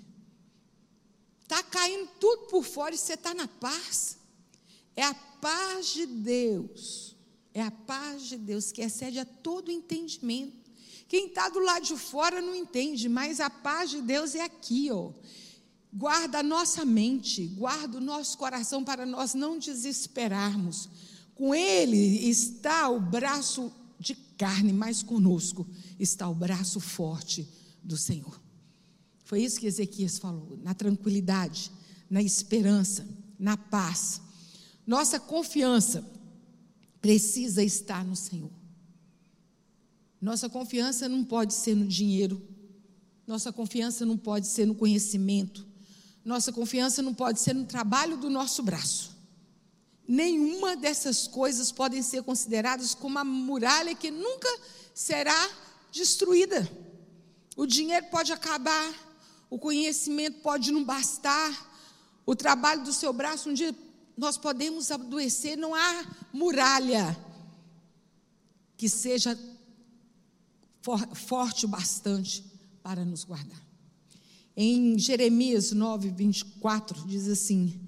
Está 1.44 1.62
caindo 1.62 2.10
tudo 2.20 2.48
por 2.48 2.64
fora 2.64 2.96
e 2.96 2.98
você 2.98 3.14
está 3.14 3.34
na 3.34 3.48
paz? 3.48 4.18
É 4.96 5.04
a 5.04 5.14
paz 5.14 5.94
de 5.94 6.06
Deus. 6.06 7.16
É 7.54 7.62
a 7.62 7.72
paz 7.72 8.24
de 8.24 8.38
Deus 8.38 8.72
que 8.72 8.82
excede 8.82 9.20
a 9.20 9.26
todo 9.26 9.72
entendimento. 9.72 10.66
Quem 11.08 11.28
está 11.28 11.50
do 11.50 11.60
lado 11.60 11.86
de 11.86 11.96
fora 11.96 12.42
não 12.42 12.56
entende, 12.56 13.08
mas 13.08 13.40
a 13.40 13.50
paz 13.50 13.92
de 13.92 14.02
Deus 14.02 14.36
é 14.36 14.42
aqui, 14.42 14.90
ó. 14.92 15.12
Guarda 15.94 16.40
a 16.40 16.44
nossa 16.44 16.84
mente, 16.84 17.46
guarda 17.48 17.98
o 17.98 18.02
nosso 18.02 18.38
coração 18.38 18.84
para 18.84 19.06
nós 19.06 19.34
não 19.34 19.58
desesperarmos. 19.58 20.90
Com 21.34 21.56
Ele 21.56 22.28
está 22.30 22.90
o 22.90 23.00
braço 23.00 23.72
de 24.00 24.16
carne, 24.38 24.74
mas 24.74 25.02
conosco 25.02 25.66
está 26.00 26.28
o 26.28 26.36
braço 26.36 26.80
forte 26.80 27.48
do 27.82 27.96
Senhor. 27.96 28.42
Foi 29.24 29.42
isso 29.42 29.60
que 29.60 29.68
Ezequias 29.68 30.18
falou, 30.18 30.60
na 30.62 30.74
tranquilidade, 30.74 31.72
na 32.10 32.22
esperança, 32.22 33.08
na 33.40 33.56
paz. 33.56 34.22
Nossa 34.86 35.20
confiança 35.20 36.06
precisa 37.02 37.64
estar 37.64 38.04
no 38.04 38.16
Senhor. 38.16 38.52
Nossa 40.22 40.50
confiança 40.50 41.08
não 41.08 41.24
pode 41.24 41.54
ser 41.54 41.76
no 41.76 41.86
dinheiro, 41.86 42.42
nossa 43.28 43.52
confiança 43.52 44.06
não 44.06 44.18
pode 44.18 44.48
ser 44.48 44.66
no 44.66 44.74
conhecimento, 44.74 45.66
nossa 46.24 46.52
confiança 46.52 47.02
não 47.02 47.14
pode 47.14 47.40
ser 47.40 47.54
no 47.54 47.66
trabalho 47.66 48.18
do 48.18 48.30
nosso 48.30 48.64
braço. 48.64 49.16
Nenhuma 50.08 50.76
dessas 50.76 51.28
coisas 51.28 51.72
podem 51.72 52.02
ser 52.02 52.24
consideradas 52.24 52.94
como 52.94 53.16
uma 53.16 53.24
muralha 53.24 53.96
que 53.96 54.12
nunca 54.12 54.48
será 54.94 55.50
destruída. 55.92 56.68
O 57.56 57.66
dinheiro 57.66 58.06
pode 58.12 58.32
acabar, 58.32 58.94
o 59.50 59.58
conhecimento 59.58 60.40
pode 60.42 60.72
não 60.72 60.84
bastar, 60.84 61.74
o 62.26 62.36
trabalho 62.36 62.84
do 62.84 62.94
seu 62.94 63.14
braço, 63.14 63.50
um 63.50 63.54
dia 63.54 63.74
nós 64.18 64.38
podemos 64.38 64.92
adoecer, 64.92 65.58
não 65.58 65.76
há 65.76 66.06
muralha 66.34 67.18
que 68.78 68.90
seja 68.90 69.38
for, 70.82 71.00
forte 71.16 71.66
o 71.66 71.70
bastante 71.70 72.44
para 72.84 73.04
nos 73.04 73.24
guardar. 73.24 73.64
Em 74.56 74.98
Jeremias 74.98 75.72
9, 75.72 76.10
24, 76.12 77.08
diz 77.08 77.28
assim: 77.28 77.80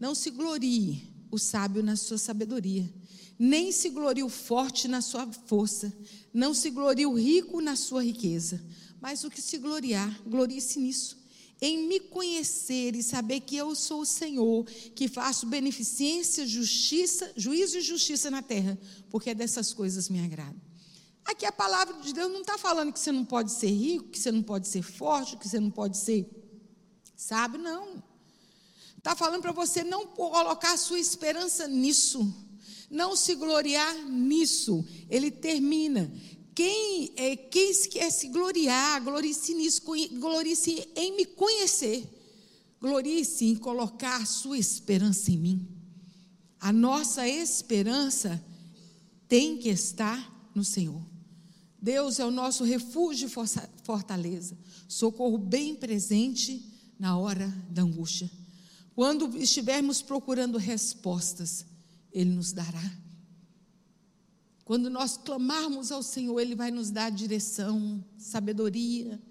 Não 0.00 0.14
se 0.14 0.30
glorie 0.30 1.14
o 1.30 1.38
sábio 1.38 1.82
na 1.82 1.94
sua 1.94 2.18
sabedoria, 2.18 2.92
nem 3.38 3.70
se 3.70 3.90
glorie 3.90 4.22
o 4.22 4.28
forte 4.28 4.88
na 4.88 5.00
sua 5.00 5.30
força, 5.46 5.92
não 6.32 6.54
se 6.54 6.70
glorie 6.70 7.06
o 7.06 7.14
rico 7.14 7.60
na 7.60 7.76
sua 7.76 8.02
riqueza, 8.02 8.64
mas 9.00 9.22
o 9.22 9.30
que 9.30 9.40
se 9.40 9.58
gloriar, 9.58 10.20
glorie-se 10.26 10.80
nisso, 10.80 11.18
em 11.60 11.86
me 11.88 12.00
conhecer 12.00 12.94
e 12.94 13.02
saber 13.02 13.40
que 13.40 13.56
eu 13.56 13.74
sou 13.74 14.02
o 14.02 14.06
Senhor, 14.06 14.64
que 14.94 15.08
faço 15.08 15.46
beneficência, 15.46 16.46
justiça, 16.46 17.32
juízo 17.36 17.78
e 17.78 17.80
justiça 17.80 18.30
na 18.30 18.42
terra, 18.42 18.78
porque 19.10 19.34
dessas 19.34 19.72
coisas 19.72 20.08
me 20.08 20.22
agrado. 20.22 20.60
Aqui 21.24 21.44
a 21.44 21.52
palavra 21.52 22.00
de 22.00 22.12
Deus 22.12 22.30
não 22.30 22.42
está 22.42 22.56
falando 22.56 22.92
que 22.92 23.00
você 23.00 23.10
não 23.10 23.24
pode 23.24 23.52
ser 23.52 23.70
rico, 23.70 24.10
que 24.10 24.18
você 24.18 24.30
não 24.30 24.42
pode 24.42 24.68
ser 24.68 24.82
forte, 24.82 25.36
que 25.36 25.48
você 25.48 25.58
não 25.58 25.70
pode 25.70 25.96
ser 25.96 26.28
sábio, 27.16 27.60
não. 27.60 28.02
Está 28.98 29.16
falando 29.16 29.42
para 29.42 29.52
você 29.52 29.82
não 29.82 30.06
colocar 30.06 30.76
sua 30.76 30.98
esperança 30.98 31.66
nisso 31.66 32.46
não 32.90 33.16
se 33.16 33.34
gloriar 33.34 33.94
nisso. 34.04 34.84
Ele 35.08 35.30
termina. 35.30 36.10
Quem, 36.56 37.12
é, 37.16 37.36
quem 37.36 37.70
quer 37.90 38.10
se 38.10 38.28
gloriar, 38.28 39.04
glorie-se 39.04 39.52
nisso, 39.54 39.82
glorie-se 40.18 40.88
em 40.96 41.14
me 41.14 41.26
conhecer. 41.26 42.02
Glorie-se 42.80 43.44
em 43.44 43.56
colocar 43.56 44.26
sua 44.26 44.56
esperança 44.56 45.30
em 45.30 45.36
mim. 45.36 45.68
A 46.58 46.72
nossa 46.72 47.28
esperança 47.28 48.42
tem 49.28 49.58
que 49.58 49.68
estar 49.68 50.50
no 50.54 50.64
Senhor. 50.64 51.04
Deus 51.80 52.18
é 52.18 52.24
o 52.24 52.30
nosso 52.30 52.64
refúgio 52.64 53.28
e 53.28 53.84
fortaleza, 53.84 54.56
socorro 54.88 55.36
bem 55.36 55.74
presente 55.74 56.72
na 56.98 57.18
hora 57.18 57.48
da 57.68 57.82
angústia. 57.82 58.30
Quando 58.94 59.36
estivermos 59.36 60.00
procurando 60.00 60.56
respostas, 60.56 61.66
ele 62.10 62.30
nos 62.30 62.50
dará. 62.50 63.05
Quando 64.66 64.90
nós 64.90 65.16
clamarmos 65.16 65.92
ao 65.92 66.02
Senhor, 66.02 66.40
Ele 66.40 66.56
vai 66.56 66.72
nos 66.72 66.90
dar 66.90 67.08
direção, 67.08 68.04
sabedoria. 68.18 69.22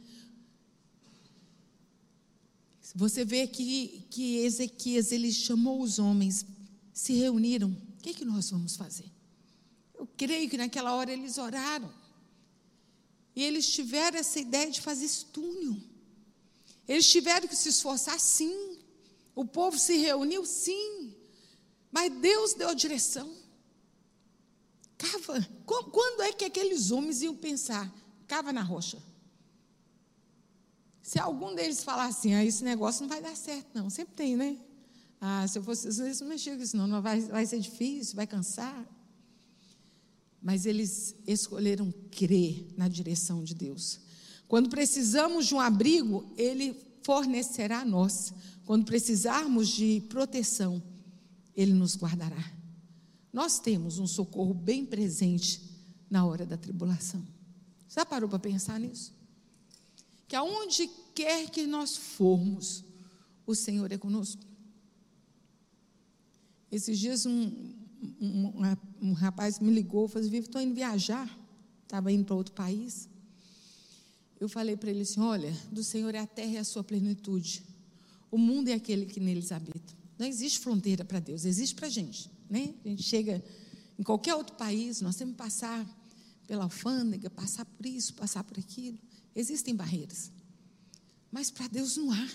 Você 2.95 3.25
vê 3.25 3.45
que, 3.45 4.05
que 4.09 4.37
Ezequias, 4.37 5.11
ele 5.11 5.29
chamou 5.33 5.81
os 5.81 5.99
homens, 5.99 6.45
se 6.93 7.11
reuniram. 7.15 7.69
O 7.69 8.01
que, 8.01 8.11
é 8.11 8.13
que 8.13 8.23
nós 8.23 8.49
vamos 8.49 8.77
fazer? 8.77 9.11
Eu 9.93 10.07
creio 10.15 10.49
que 10.49 10.57
naquela 10.57 10.95
hora 10.95 11.11
eles 11.11 11.37
oraram. 11.37 11.93
E 13.35 13.43
eles 13.43 13.69
tiveram 13.69 14.17
essa 14.17 14.39
ideia 14.39 14.71
de 14.71 14.79
fazer 14.79 15.09
túnel. 15.33 15.75
Eles 16.87 17.11
tiveram 17.11 17.45
que 17.45 17.57
se 17.57 17.67
esforçar, 17.67 18.17
sim. 18.21 18.77
O 19.35 19.43
povo 19.43 19.77
se 19.77 19.97
reuniu, 19.97 20.45
sim. 20.45 21.13
Mas 21.91 22.09
Deus 22.21 22.53
deu 22.53 22.69
a 22.69 22.73
direção. 22.73 23.43
Cava. 25.11 25.47
Quando 25.65 26.21
é 26.21 26.33
que 26.33 26.45
aqueles 26.45 26.91
homens 26.91 27.21
iam 27.21 27.35
pensar? 27.35 27.93
Cava 28.27 28.51
na 28.51 28.61
rocha. 28.61 28.97
Se 31.01 31.19
algum 31.19 31.53
deles 31.53 31.83
falar 31.83 32.05
assim, 32.05 32.33
ah, 32.33 32.43
esse 32.43 32.63
negócio 32.63 33.01
não 33.01 33.09
vai 33.09 33.21
dar 33.21 33.35
certo, 33.35 33.67
não. 33.75 33.89
Sempre 33.89 34.15
tem, 34.15 34.35
né? 34.35 34.57
Ah, 35.21 35.47
se 35.47 35.59
eu 35.59 35.63
fosse 35.63 35.87
vocês 35.87 36.19
não 36.19 36.27
mexiam 36.27 36.57
com 36.57 36.63
isso, 36.63 36.75
não, 36.75 36.87
não 36.87 37.01
vai, 37.01 37.21
vai 37.21 37.45
ser 37.45 37.59
difícil, 37.59 38.15
vai 38.15 38.25
cansar. 38.25 38.85
Mas 40.41 40.65
eles 40.65 41.15
escolheram 41.27 41.93
crer 42.11 42.73
na 42.75 42.87
direção 42.87 43.43
de 43.43 43.53
Deus. 43.53 43.99
Quando 44.47 44.69
precisamos 44.69 45.45
de 45.47 45.55
um 45.55 45.59
abrigo, 45.59 46.31
Ele 46.37 46.75
fornecerá 47.03 47.81
a 47.81 47.85
nós. 47.85 48.33
Quando 48.65 48.85
precisarmos 48.85 49.69
de 49.69 50.01
proteção, 50.09 50.81
Ele 51.55 51.73
nos 51.73 51.95
guardará. 51.95 52.54
Nós 53.35 53.59
temos 53.59 53.99
um 53.99 54.07
socorro 54.07 54.53
bem 54.53 54.85
presente 54.85 55.61
na 56.09 56.25
hora 56.25 56.45
da 56.45 56.55
tribulação. 56.55 57.21
Já 57.89 58.05
parou 58.05 58.29
para 58.29 58.39
pensar 58.39 58.79
nisso? 58.79 59.13
Que 60.25 60.37
aonde 60.37 60.89
quer 61.13 61.49
que 61.49 61.67
nós 61.67 61.97
formos, 61.97 62.81
o 63.45 63.53
Senhor 63.53 63.91
é 63.91 63.97
conosco. 63.97 64.41
Esses 66.71 66.97
dias 66.97 67.25
um, 67.25 67.73
um, 68.21 68.53
um, 69.01 69.11
rapaz 69.11 69.59
me 69.59 69.69
ligou, 69.69 70.07
falou: 70.07 70.29
Vivo, 70.29 70.45
estou 70.45 70.61
indo 70.61 70.73
viajar. 70.73 71.29
Estava 71.83 72.13
indo 72.13 72.23
para 72.23 72.35
outro 72.35 72.53
país. 72.53 73.09
Eu 74.39 74.47
falei 74.47 74.77
para 74.77 74.89
ele 74.89 75.01
assim: 75.01 75.19
Olha, 75.19 75.51
do 75.73 75.83
Senhor 75.83 76.15
é 76.15 76.19
a 76.19 76.25
terra 76.25 76.53
e 76.53 76.57
a 76.57 76.63
sua 76.63 76.85
plenitude. 76.85 77.65
O 78.31 78.37
mundo 78.37 78.69
é 78.69 78.73
aquele 78.73 79.05
que 79.05 79.19
neles 79.19 79.51
habita. 79.51 80.04
Não 80.17 80.25
existe 80.25 80.59
fronteira 80.59 81.03
para 81.03 81.19
Deus, 81.19 81.45
existe 81.45 81.75
para 81.75 81.87
a 81.87 81.89
gente. 81.89 82.29
Né? 82.49 82.73
A 82.83 82.89
gente 82.89 83.03
chega 83.03 83.43
em 83.97 84.03
qualquer 84.03 84.35
outro 84.35 84.55
país, 84.55 85.01
nós 85.01 85.15
temos 85.15 85.33
que 85.33 85.37
passar 85.37 85.85
pela 86.47 86.63
alfândega, 86.63 87.29
passar 87.29 87.65
por 87.65 87.85
isso, 87.85 88.13
passar 88.13 88.43
por 88.43 88.59
aquilo. 88.59 88.97
Existem 89.35 89.75
barreiras. 89.75 90.31
Mas 91.31 91.51
para 91.51 91.67
Deus 91.67 91.97
não 91.97 92.11
há. 92.11 92.29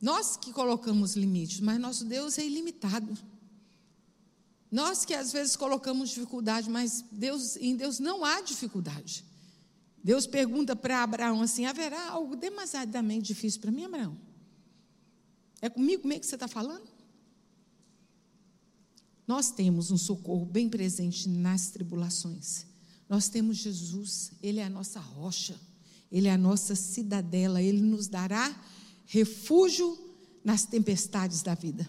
Nós 0.00 0.36
que 0.36 0.52
colocamos 0.52 1.16
limites, 1.16 1.60
mas 1.60 1.80
nosso 1.80 2.04
Deus 2.04 2.38
é 2.38 2.46
ilimitado. 2.46 3.16
Nós 4.70 5.04
que 5.04 5.14
às 5.14 5.32
vezes 5.32 5.56
colocamos 5.56 6.10
dificuldade, 6.10 6.68
mas 6.68 7.04
Deus, 7.10 7.56
em 7.56 7.76
Deus 7.76 7.98
não 7.98 8.24
há 8.24 8.40
dificuldade. 8.40 9.24
Deus 10.02 10.26
pergunta 10.26 10.76
para 10.76 11.02
Abraão 11.02 11.40
assim: 11.40 11.64
haverá 11.66 12.10
algo 12.10 12.36
demasiadamente 12.36 13.28
difícil 13.28 13.60
para 13.60 13.70
mim, 13.70 13.84
Abraão? 13.84 14.16
É 15.60 15.68
comigo 15.68 16.06
mesmo 16.06 16.20
que 16.20 16.26
você 16.26 16.36
está 16.36 16.48
falando? 16.48 16.86
Nós 19.26 19.50
temos 19.50 19.90
um 19.90 19.96
socorro 19.96 20.46
bem 20.46 20.68
presente 20.68 21.28
nas 21.28 21.70
tribulações. 21.70 22.66
Nós 23.08 23.28
temos 23.28 23.56
Jesus, 23.56 24.32
Ele 24.42 24.60
é 24.60 24.64
a 24.64 24.70
nossa 24.70 25.00
rocha, 25.00 25.58
Ele 26.10 26.28
é 26.28 26.32
a 26.32 26.38
nossa 26.38 26.74
cidadela, 26.74 27.62
Ele 27.62 27.80
nos 27.80 28.06
dará 28.06 28.54
refúgio 29.06 29.98
nas 30.44 30.64
tempestades 30.64 31.42
da 31.42 31.54
vida. 31.54 31.88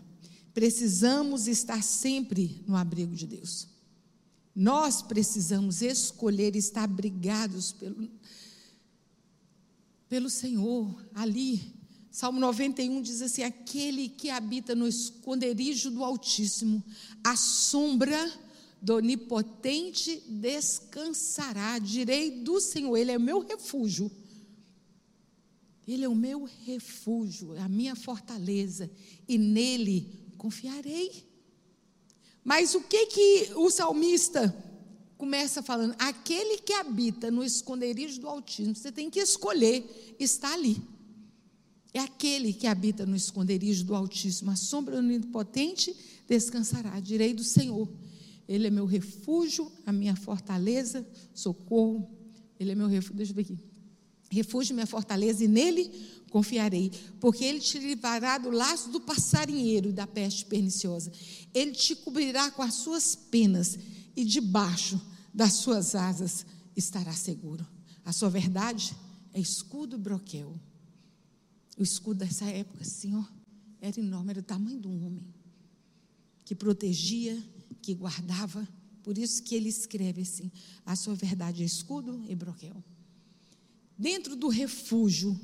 Precisamos 0.54 1.48
estar 1.48 1.84
sempre 1.84 2.64
no 2.68 2.76
abrigo 2.76 3.16
de 3.16 3.28
Deus. 3.28 3.68
Nós 4.56 5.04
precisamos 5.04 5.84
escolher 5.84 6.56
estar 6.56 6.84
abrigados 6.84 7.72
pelo, 7.74 8.10
pelo 10.10 10.30
Senhor, 10.32 11.06
ali, 11.14 11.77
Salmo 12.18 12.40
91 12.40 13.00
diz 13.00 13.22
assim: 13.22 13.44
aquele 13.44 14.10
que 14.10 14.32
habita 14.32 14.74
no 14.74 14.88
esconderijo 14.88 15.92
do 15.92 16.04
Altíssimo, 16.04 16.84
a 17.24 17.36
sombra 17.36 18.34
do 18.82 18.96
Onipotente 18.96 20.24
descansará. 20.28 21.78
Direi 21.78 22.32
do 22.42 22.60
Senhor, 22.60 22.98
Ele 22.98 23.12
é 23.12 23.18
o 23.18 23.22
meu 23.22 23.38
refúgio. 23.38 24.12
Ele 25.88 26.06
é 26.06 26.10
o 26.10 26.16
meu 26.16 26.50
refúgio, 26.66 27.56
a 27.62 27.70
minha 27.70 27.96
fortaleza, 27.96 28.90
e 29.28 29.38
nele 29.38 30.34
confiarei. 30.40 31.24
Mas 32.44 32.74
o 32.74 32.82
que 32.82 33.06
que 33.06 33.52
o 33.54 33.70
salmista 33.70 34.52
começa 35.20 35.62
falando? 35.62 35.94
Aquele 36.00 36.58
que 36.64 36.74
habita 36.74 37.30
no 37.30 37.44
esconderijo 37.44 38.20
do 38.20 38.28
Altíssimo, 38.28 38.76
você 38.76 38.92
tem 38.92 39.08
que 39.08 39.20
escolher 39.20 40.16
estar 40.20 40.54
ali. 40.54 40.97
É 41.98 42.00
aquele 42.00 42.54
que 42.54 42.68
habita 42.68 43.08
no 43.08 43.16
esconderijo 43.16 43.84
do 43.84 43.96
Altíssimo, 43.96 44.52
a 44.52 44.56
sombra 44.56 44.98
do 44.98 45.00
Onipotente 45.00 45.96
descansará. 46.28 47.00
Direi 47.00 47.34
do 47.34 47.44
Senhor, 47.44 47.92
Ele 48.48 48.68
é 48.68 48.70
meu 48.70 48.86
refúgio, 48.86 49.72
a 49.84 49.92
minha 49.92 50.16
fortaleza, 50.16 51.04
socorro. 51.34 52.08
Ele 52.60 52.74
é 52.74 52.76
meu 52.76 52.86
refúgio, 52.86 53.16
deixa 53.16 53.32
eu 53.32 53.36
ver 53.36 53.42
aqui. 53.42 53.58
Refúgio, 54.30 54.76
minha 54.76 54.86
fortaleza, 54.86 55.44
e 55.44 55.48
nele 55.48 55.92
confiarei, 56.30 56.92
porque 57.20 57.44
ele 57.44 57.60
te 57.60 57.80
livrará 57.80 58.38
do 58.38 58.52
laço 58.52 58.92
do 58.92 59.02
passarinheiro 59.02 59.90
e 59.90 59.94
da 59.94 60.06
peste 60.06 60.46
perniciosa. 60.46 61.12
Ele 61.52 61.72
te 61.72 61.96
cobrirá 61.96 62.52
com 62.52 62.62
as 62.62 62.76
suas 62.76 63.16
penas, 63.16 63.76
e 64.16 64.24
debaixo 64.24 65.02
das 65.34 65.54
suas 65.54 65.96
asas 65.96 66.46
estará 66.76 67.14
seguro. 67.14 67.66
A 68.06 68.14
sua 68.14 68.30
verdade 68.30 68.96
é 69.34 69.40
escudo 69.40 69.96
e 69.96 70.00
broquel. 70.00 70.60
O 71.78 71.84
escudo 71.84 72.20
dessa 72.20 72.46
época, 72.46 72.84
Senhor, 72.84 73.32
era 73.80 74.00
enorme, 74.00 74.32
era 74.32 74.40
o 74.40 74.44
tamanho 74.44 74.80
de 74.80 74.88
um 74.88 75.06
homem, 75.06 75.26
que 76.44 76.56
protegia, 76.56 77.42
que 77.82 77.94
guardava. 77.94 78.68
Por 79.04 79.18
isso 79.18 79.44
que 79.44 79.54
ele 79.54 79.70
escreve 79.70 80.22
assim: 80.22 80.52
a 80.86 80.96
sua 80.96 81.14
verdade 81.14 81.62
é 81.62 81.66
escudo 81.66 82.24
e 82.28 82.36
broquel. 82.36 82.84
Dentro 83.98 84.36
do 84.36 84.48
refúgio 84.48 85.40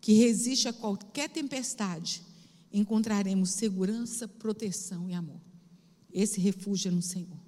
que 0.00 0.12
resiste 0.12 0.68
a 0.68 0.72
qualquer 0.72 1.30
tempestade, 1.30 2.22
encontraremos 2.72 3.50
segurança, 3.50 4.26
proteção 4.26 5.08
e 5.08 5.14
amor. 5.14 5.40
Esse 6.12 6.40
refúgio 6.40 6.88
é 6.88 6.94
no 6.94 7.02
Senhor. 7.02 7.40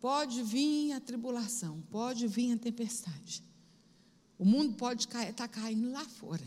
Pode 0.00 0.42
vir 0.42 0.92
a 0.92 1.00
tribulação, 1.00 1.80
pode 1.90 2.26
vir 2.26 2.52
a 2.52 2.58
tempestade. 2.58 3.42
O 4.42 4.44
mundo 4.44 4.74
pode 4.74 5.02
estar 5.04 5.32
tá 5.34 5.46
caindo 5.46 5.92
lá 5.92 6.04
fora, 6.04 6.44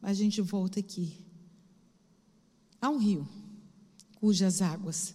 mas 0.00 0.12
a 0.12 0.14
gente 0.14 0.40
volta 0.40 0.80
aqui. 0.80 1.14
Há 2.80 2.88
um 2.88 2.96
rio 2.96 3.28
cujas 4.14 4.62
águas 4.62 5.14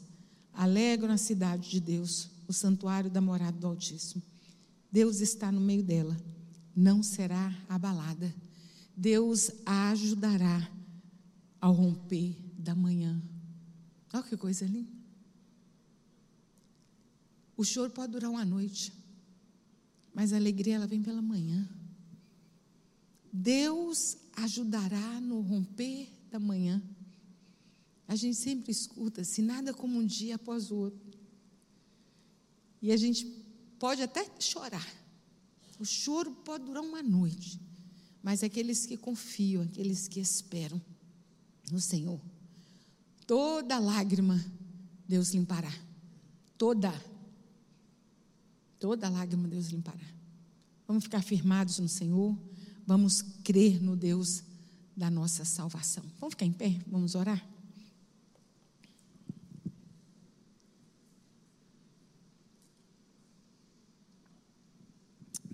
alegram 0.53 1.11
a 1.11 1.17
cidade 1.17 1.71
de 1.71 1.79
Deus, 1.79 2.29
o 2.47 2.53
santuário 2.53 3.09
da 3.09 3.19
morada 3.19 3.57
do 3.57 3.65
Altíssimo. 3.65 4.21
Deus 4.91 5.21
está 5.21 5.51
no 5.51 5.59
meio 5.59 5.81
dela, 5.81 6.15
não 6.75 7.01
será 7.01 7.51
abalada. 7.67 8.31
Deus 8.95 9.49
a 9.65 9.89
ajudará 9.89 10.69
ao 11.59 11.73
romper 11.73 12.37
da 12.59 12.75
manhã. 12.75 13.19
Olha 14.13 14.21
que 14.21 14.37
coisa 14.37 14.67
linda. 14.67 14.93
O 17.57 17.63
choro 17.63 17.89
pode 17.89 18.11
durar 18.11 18.29
uma 18.29 18.45
noite, 18.45 18.93
mas 20.13 20.31
a 20.31 20.35
alegria 20.35 20.75
ela 20.75 20.85
vem 20.85 21.01
pela 21.01 21.19
manhã. 21.19 21.67
Deus 23.35 24.15
ajudará 24.33 25.19
no 25.19 25.41
romper 25.41 26.07
da 26.29 26.39
manhã. 26.39 26.79
A 28.07 28.15
gente 28.15 28.35
sempre 28.35 28.71
escuta 28.71 29.23
se 29.23 29.41
nada 29.41 29.73
como 29.73 29.97
um 29.97 30.05
dia 30.05 30.35
após 30.35 30.69
o 30.69 30.75
outro. 30.75 31.17
E 32.79 32.91
a 32.91 32.97
gente 32.97 33.25
pode 33.79 34.03
até 34.03 34.23
chorar. 34.39 34.87
O 35.79 35.85
choro 35.85 36.31
pode 36.45 36.65
durar 36.65 36.83
uma 36.83 37.01
noite. 37.01 37.59
Mas 38.21 38.43
aqueles 38.43 38.85
que 38.85 38.95
confiam, 38.95 39.63
aqueles 39.63 40.07
que 40.07 40.19
esperam 40.19 40.79
no 41.71 41.79
Senhor, 41.79 42.21
toda 43.25 43.79
lágrima 43.79 44.39
Deus 45.07 45.33
limpará. 45.33 45.73
Toda. 46.55 46.93
Toda 48.79 49.09
lágrima 49.09 49.47
Deus 49.47 49.69
limpará. 49.69 50.13
Vamos 50.87 51.05
ficar 51.05 51.23
firmados 51.23 51.79
no 51.79 51.89
Senhor 51.89 52.37
vamos 52.85 53.21
crer 53.43 53.81
no 53.81 53.95
Deus 53.95 54.43
da 54.95 55.09
nossa 55.09 55.43
salvação. 55.45 56.03
Vamos 56.19 56.33
ficar 56.33 56.45
em 56.45 56.51
pé? 56.51 56.79
Vamos 56.87 57.15
orar? 57.15 57.43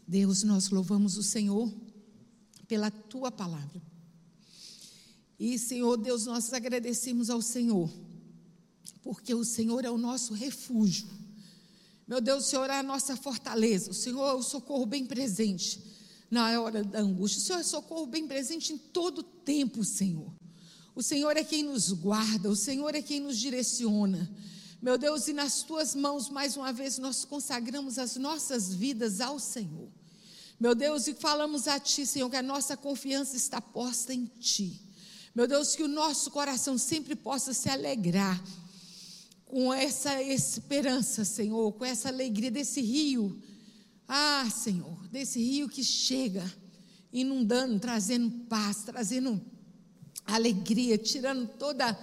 Deus, 0.07 0.43
nós 0.43 0.69
louvamos 0.69 1.17
o 1.17 1.23
Senhor 1.23 1.71
pela 2.67 2.89
tua 2.89 3.31
palavra. 3.31 3.81
E, 5.39 5.57
Senhor 5.57 5.95
Deus, 5.97 6.25
nós 6.25 6.51
agradecemos 6.51 7.29
ao 7.29 7.41
Senhor, 7.41 7.89
porque 9.01 9.33
o 9.33 9.45
Senhor 9.45 9.85
é 9.85 9.89
o 9.89 9.97
nosso 9.97 10.33
refúgio. 10.33 11.07
Meu 12.07 12.19
Deus, 12.19 12.45
o 12.45 12.49
Senhor 12.49 12.69
é 12.69 12.79
a 12.79 12.83
nossa 12.83 13.15
fortaleza, 13.15 13.91
o 13.91 13.93
Senhor 13.93 14.27
é 14.27 14.33
o 14.33 14.41
socorro 14.41 14.85
bem 14.85 15.05
presente 15.05 15.98
na 16.29 16.61
hora 16.61 16.83
da 16.83 16.99
angústia. 16.99 17.39
O 17.39 17.43
Senhor 17.43 17.59
é 17.59 17.63
socorro 17.63 18.05
bem 18.05 18.27
presente 18.27 18.73
em 18.73 18.77
todo 18.77 19.23
tempo, 19.23 19.83
Senhor. 19.83 20.31
O 20.95 21.01
Senhor 21.01 21.35
é 21.37 21.43
quem 21.43 21.63
nos 21.63 21.91
guarda, 21.91 22.49
o 22.49 22.55
Senhor 22.55 22.93
é 22.93 23.01
quem 23.01 23.19
nos 23.19 23.37
direciona. 23.37 24.29
Meu 24.81 24.97
Deus, 24.97 25.27
e 25.27 25.33
nas 25.33 25.61
tuas 25.63 25.93
mãos, 25.95 26.29
mais 26.29 26.55
uma 26.55 26.71
vez, 26.71 26.97
nós 26.97 27.25
consagramos 27.25 27.97
as 27.97 28.15
nossas 28.15 28.73
vidas 28.73 29.19
ao 29.19 29.39
Senhor. 29.39 29.89
Meu 30.59 30.75
Deus, 30.75 31.07
e 31.07 31.13
falamos 31.13 31.67
a 31.67 31.79
Ti, 31.79 32.05
Senhor, 32.05 32.29
que 32.29 32.35
a 32.35 32.43
nossa 32.43 32.75
confiança 32.75 33.35
está 33.35 33.61
posta 33.61 34.13
em 34.13 34.25
Ti. 34.25 34.81
Meu 35.33 35.47
Deus, 35.47 35.75
que 35.75 35.83
o 35.83 35.87
nosso 35.87 36.31
coração 36.31 36.77
sempre 36.77 37.15
possa 37.15 37.53
se 37.53 37.69
alegrar 37.69 38.41
com 39.45 39.73
essa 39.73 40.21
esperança, 40.21 41.23
Senhor, 41.25 41.71
com 41.73 41.85
essa 41.85 42.09
alegria 42.09 42.51
desse 42.51 42.81
rio. 42.81 43.41
Ah, 44.11 44.49
Senhor, 44.49 45.07
desse 45.09 45.39
rio 45.39 45.69
que 45.69 45.83
chega 45.83 46.43
inundando, 47.13 47.79
trazendo 47.79 48.31
paz, 48.45 48.83
trazendo 48.83 49.39
alegria, 50.25 50.97
tirando 50.97 51.47
toda 51.47 51.95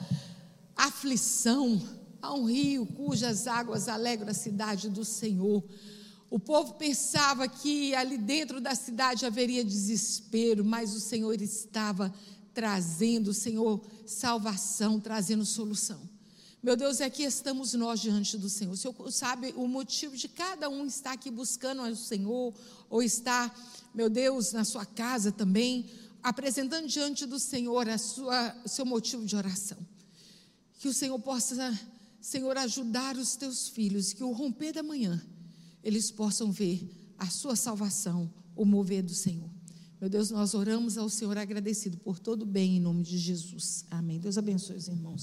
aflição. 0.77 1.83
Há 2.23 2.33
um 2.33 2.45
rio 2.45 2.87
cujas 2.87 3.49
águas 3.49 3.89
alegram 3.89 4.31
a 4.31 4.35
cidade 4.35 4.89
do 4.89 5.05
Senhor. 5.05 5.65
O 6.31 6.39
povo 6.39 6.75
pensava 6.75 7.49
que 7.49 7.93
ali 7.97 8.19
dentro 8.19 8.61
da 8.61 8.77
cidade 8.77 9.27
haveria 9.27 9.65
desespero, 9.65 10.65
mas 10.65 10.95
o 10.95 11.01
Senhor 11.01 11.43
estava 11.43 12.15
trazendo, 12.55 13.29
o 13.31 13.35
Senhor, 13.35 13.85
salvação, 14.07 15.01
trazendo 15.01 15.45
solução. 15.45 16.09
Meu 16.67 16.77
Deus, 16.77 17.01
aqui 17.01 17.23
estamos 17.23 17.75
nós 17.75 18.01
diante 18.01 18.37
do 18.37 18.51
Senhor. 18.51 18.73
O 18.73 18.77
Senhor 18.77 19.13
sabe 19.13 19.55
o 19.57 19.69
motivo 19.69 20.17
de 20.17 20.27
cada 20.27 20.69
um 20.69 20.85
estar 20.85 21.13
aqui 21.13 21.31
buscando 21.31 21.81
o 21.83 21.95
Senhor, 21.95 22.53
ou 22.91 23.05
estar, 23.05 23.57
meu 23.95 24.11
Deus, 24.11 24.53
na 24.53 24.65
sua 24.65 24.85
casa 24.85 25.31
também, 25.31 25.89
apresentando 26.21 26.89
diante 26.89 27.25
do 27.25 27.39
Senhor 27.39 27.89
a 27.89 27.97
sua, 27.97 28.53
o 28.65 28.69
seu 28.69 28.85
motivo 28.85 29.25
de 29.25 29.37
oração. 29.37 29.79
Que 30.81 30.89
o 30.89 30.93
Senhor 30.93 31.17
possa, 31.21 31.73
Senhor, 32.21 32.59
ajudar 32.59 33.17
os 33.17 33.37
teus 33.37 33.69
filhos, 33.69 34.13
que 34.13 34.25
o 34.25 34.33
romper 34.33 34.73
da 34.73 34.83
manhã 34.83 35.25
eles 35.85 36.11
possam 36.11 36.51
ver 36.51 37.15
a 37.17 37.31
sua 37.31 37.55
salvação, 37.55 38.29
o 38.57 38.65
mover 38.65 39.05
do 39.05 39.15
Senhor. 39.15 39.49
Meu 40.01 40.11
Deus, 40.11 40.33
nós 40.33 40.53
oramos 40.53 40.99
ao 40.99 41.09
Senhor 41.09 41.39
agradecido 41.39 41.97
por 41.99 42.19
todo 42.19 42.43
o 42.43 42.47
bem 42.47 42.79
em 42.79 42.81
nome 42.81 43.05
de 43.05 43.19
Jesus. 43.19 43.85
Amém. 43.89 44.19
Deus 44.19 44.37
abençoe 44.37 44.75
os 44.75 44.89
irmãos. 44.89 45.23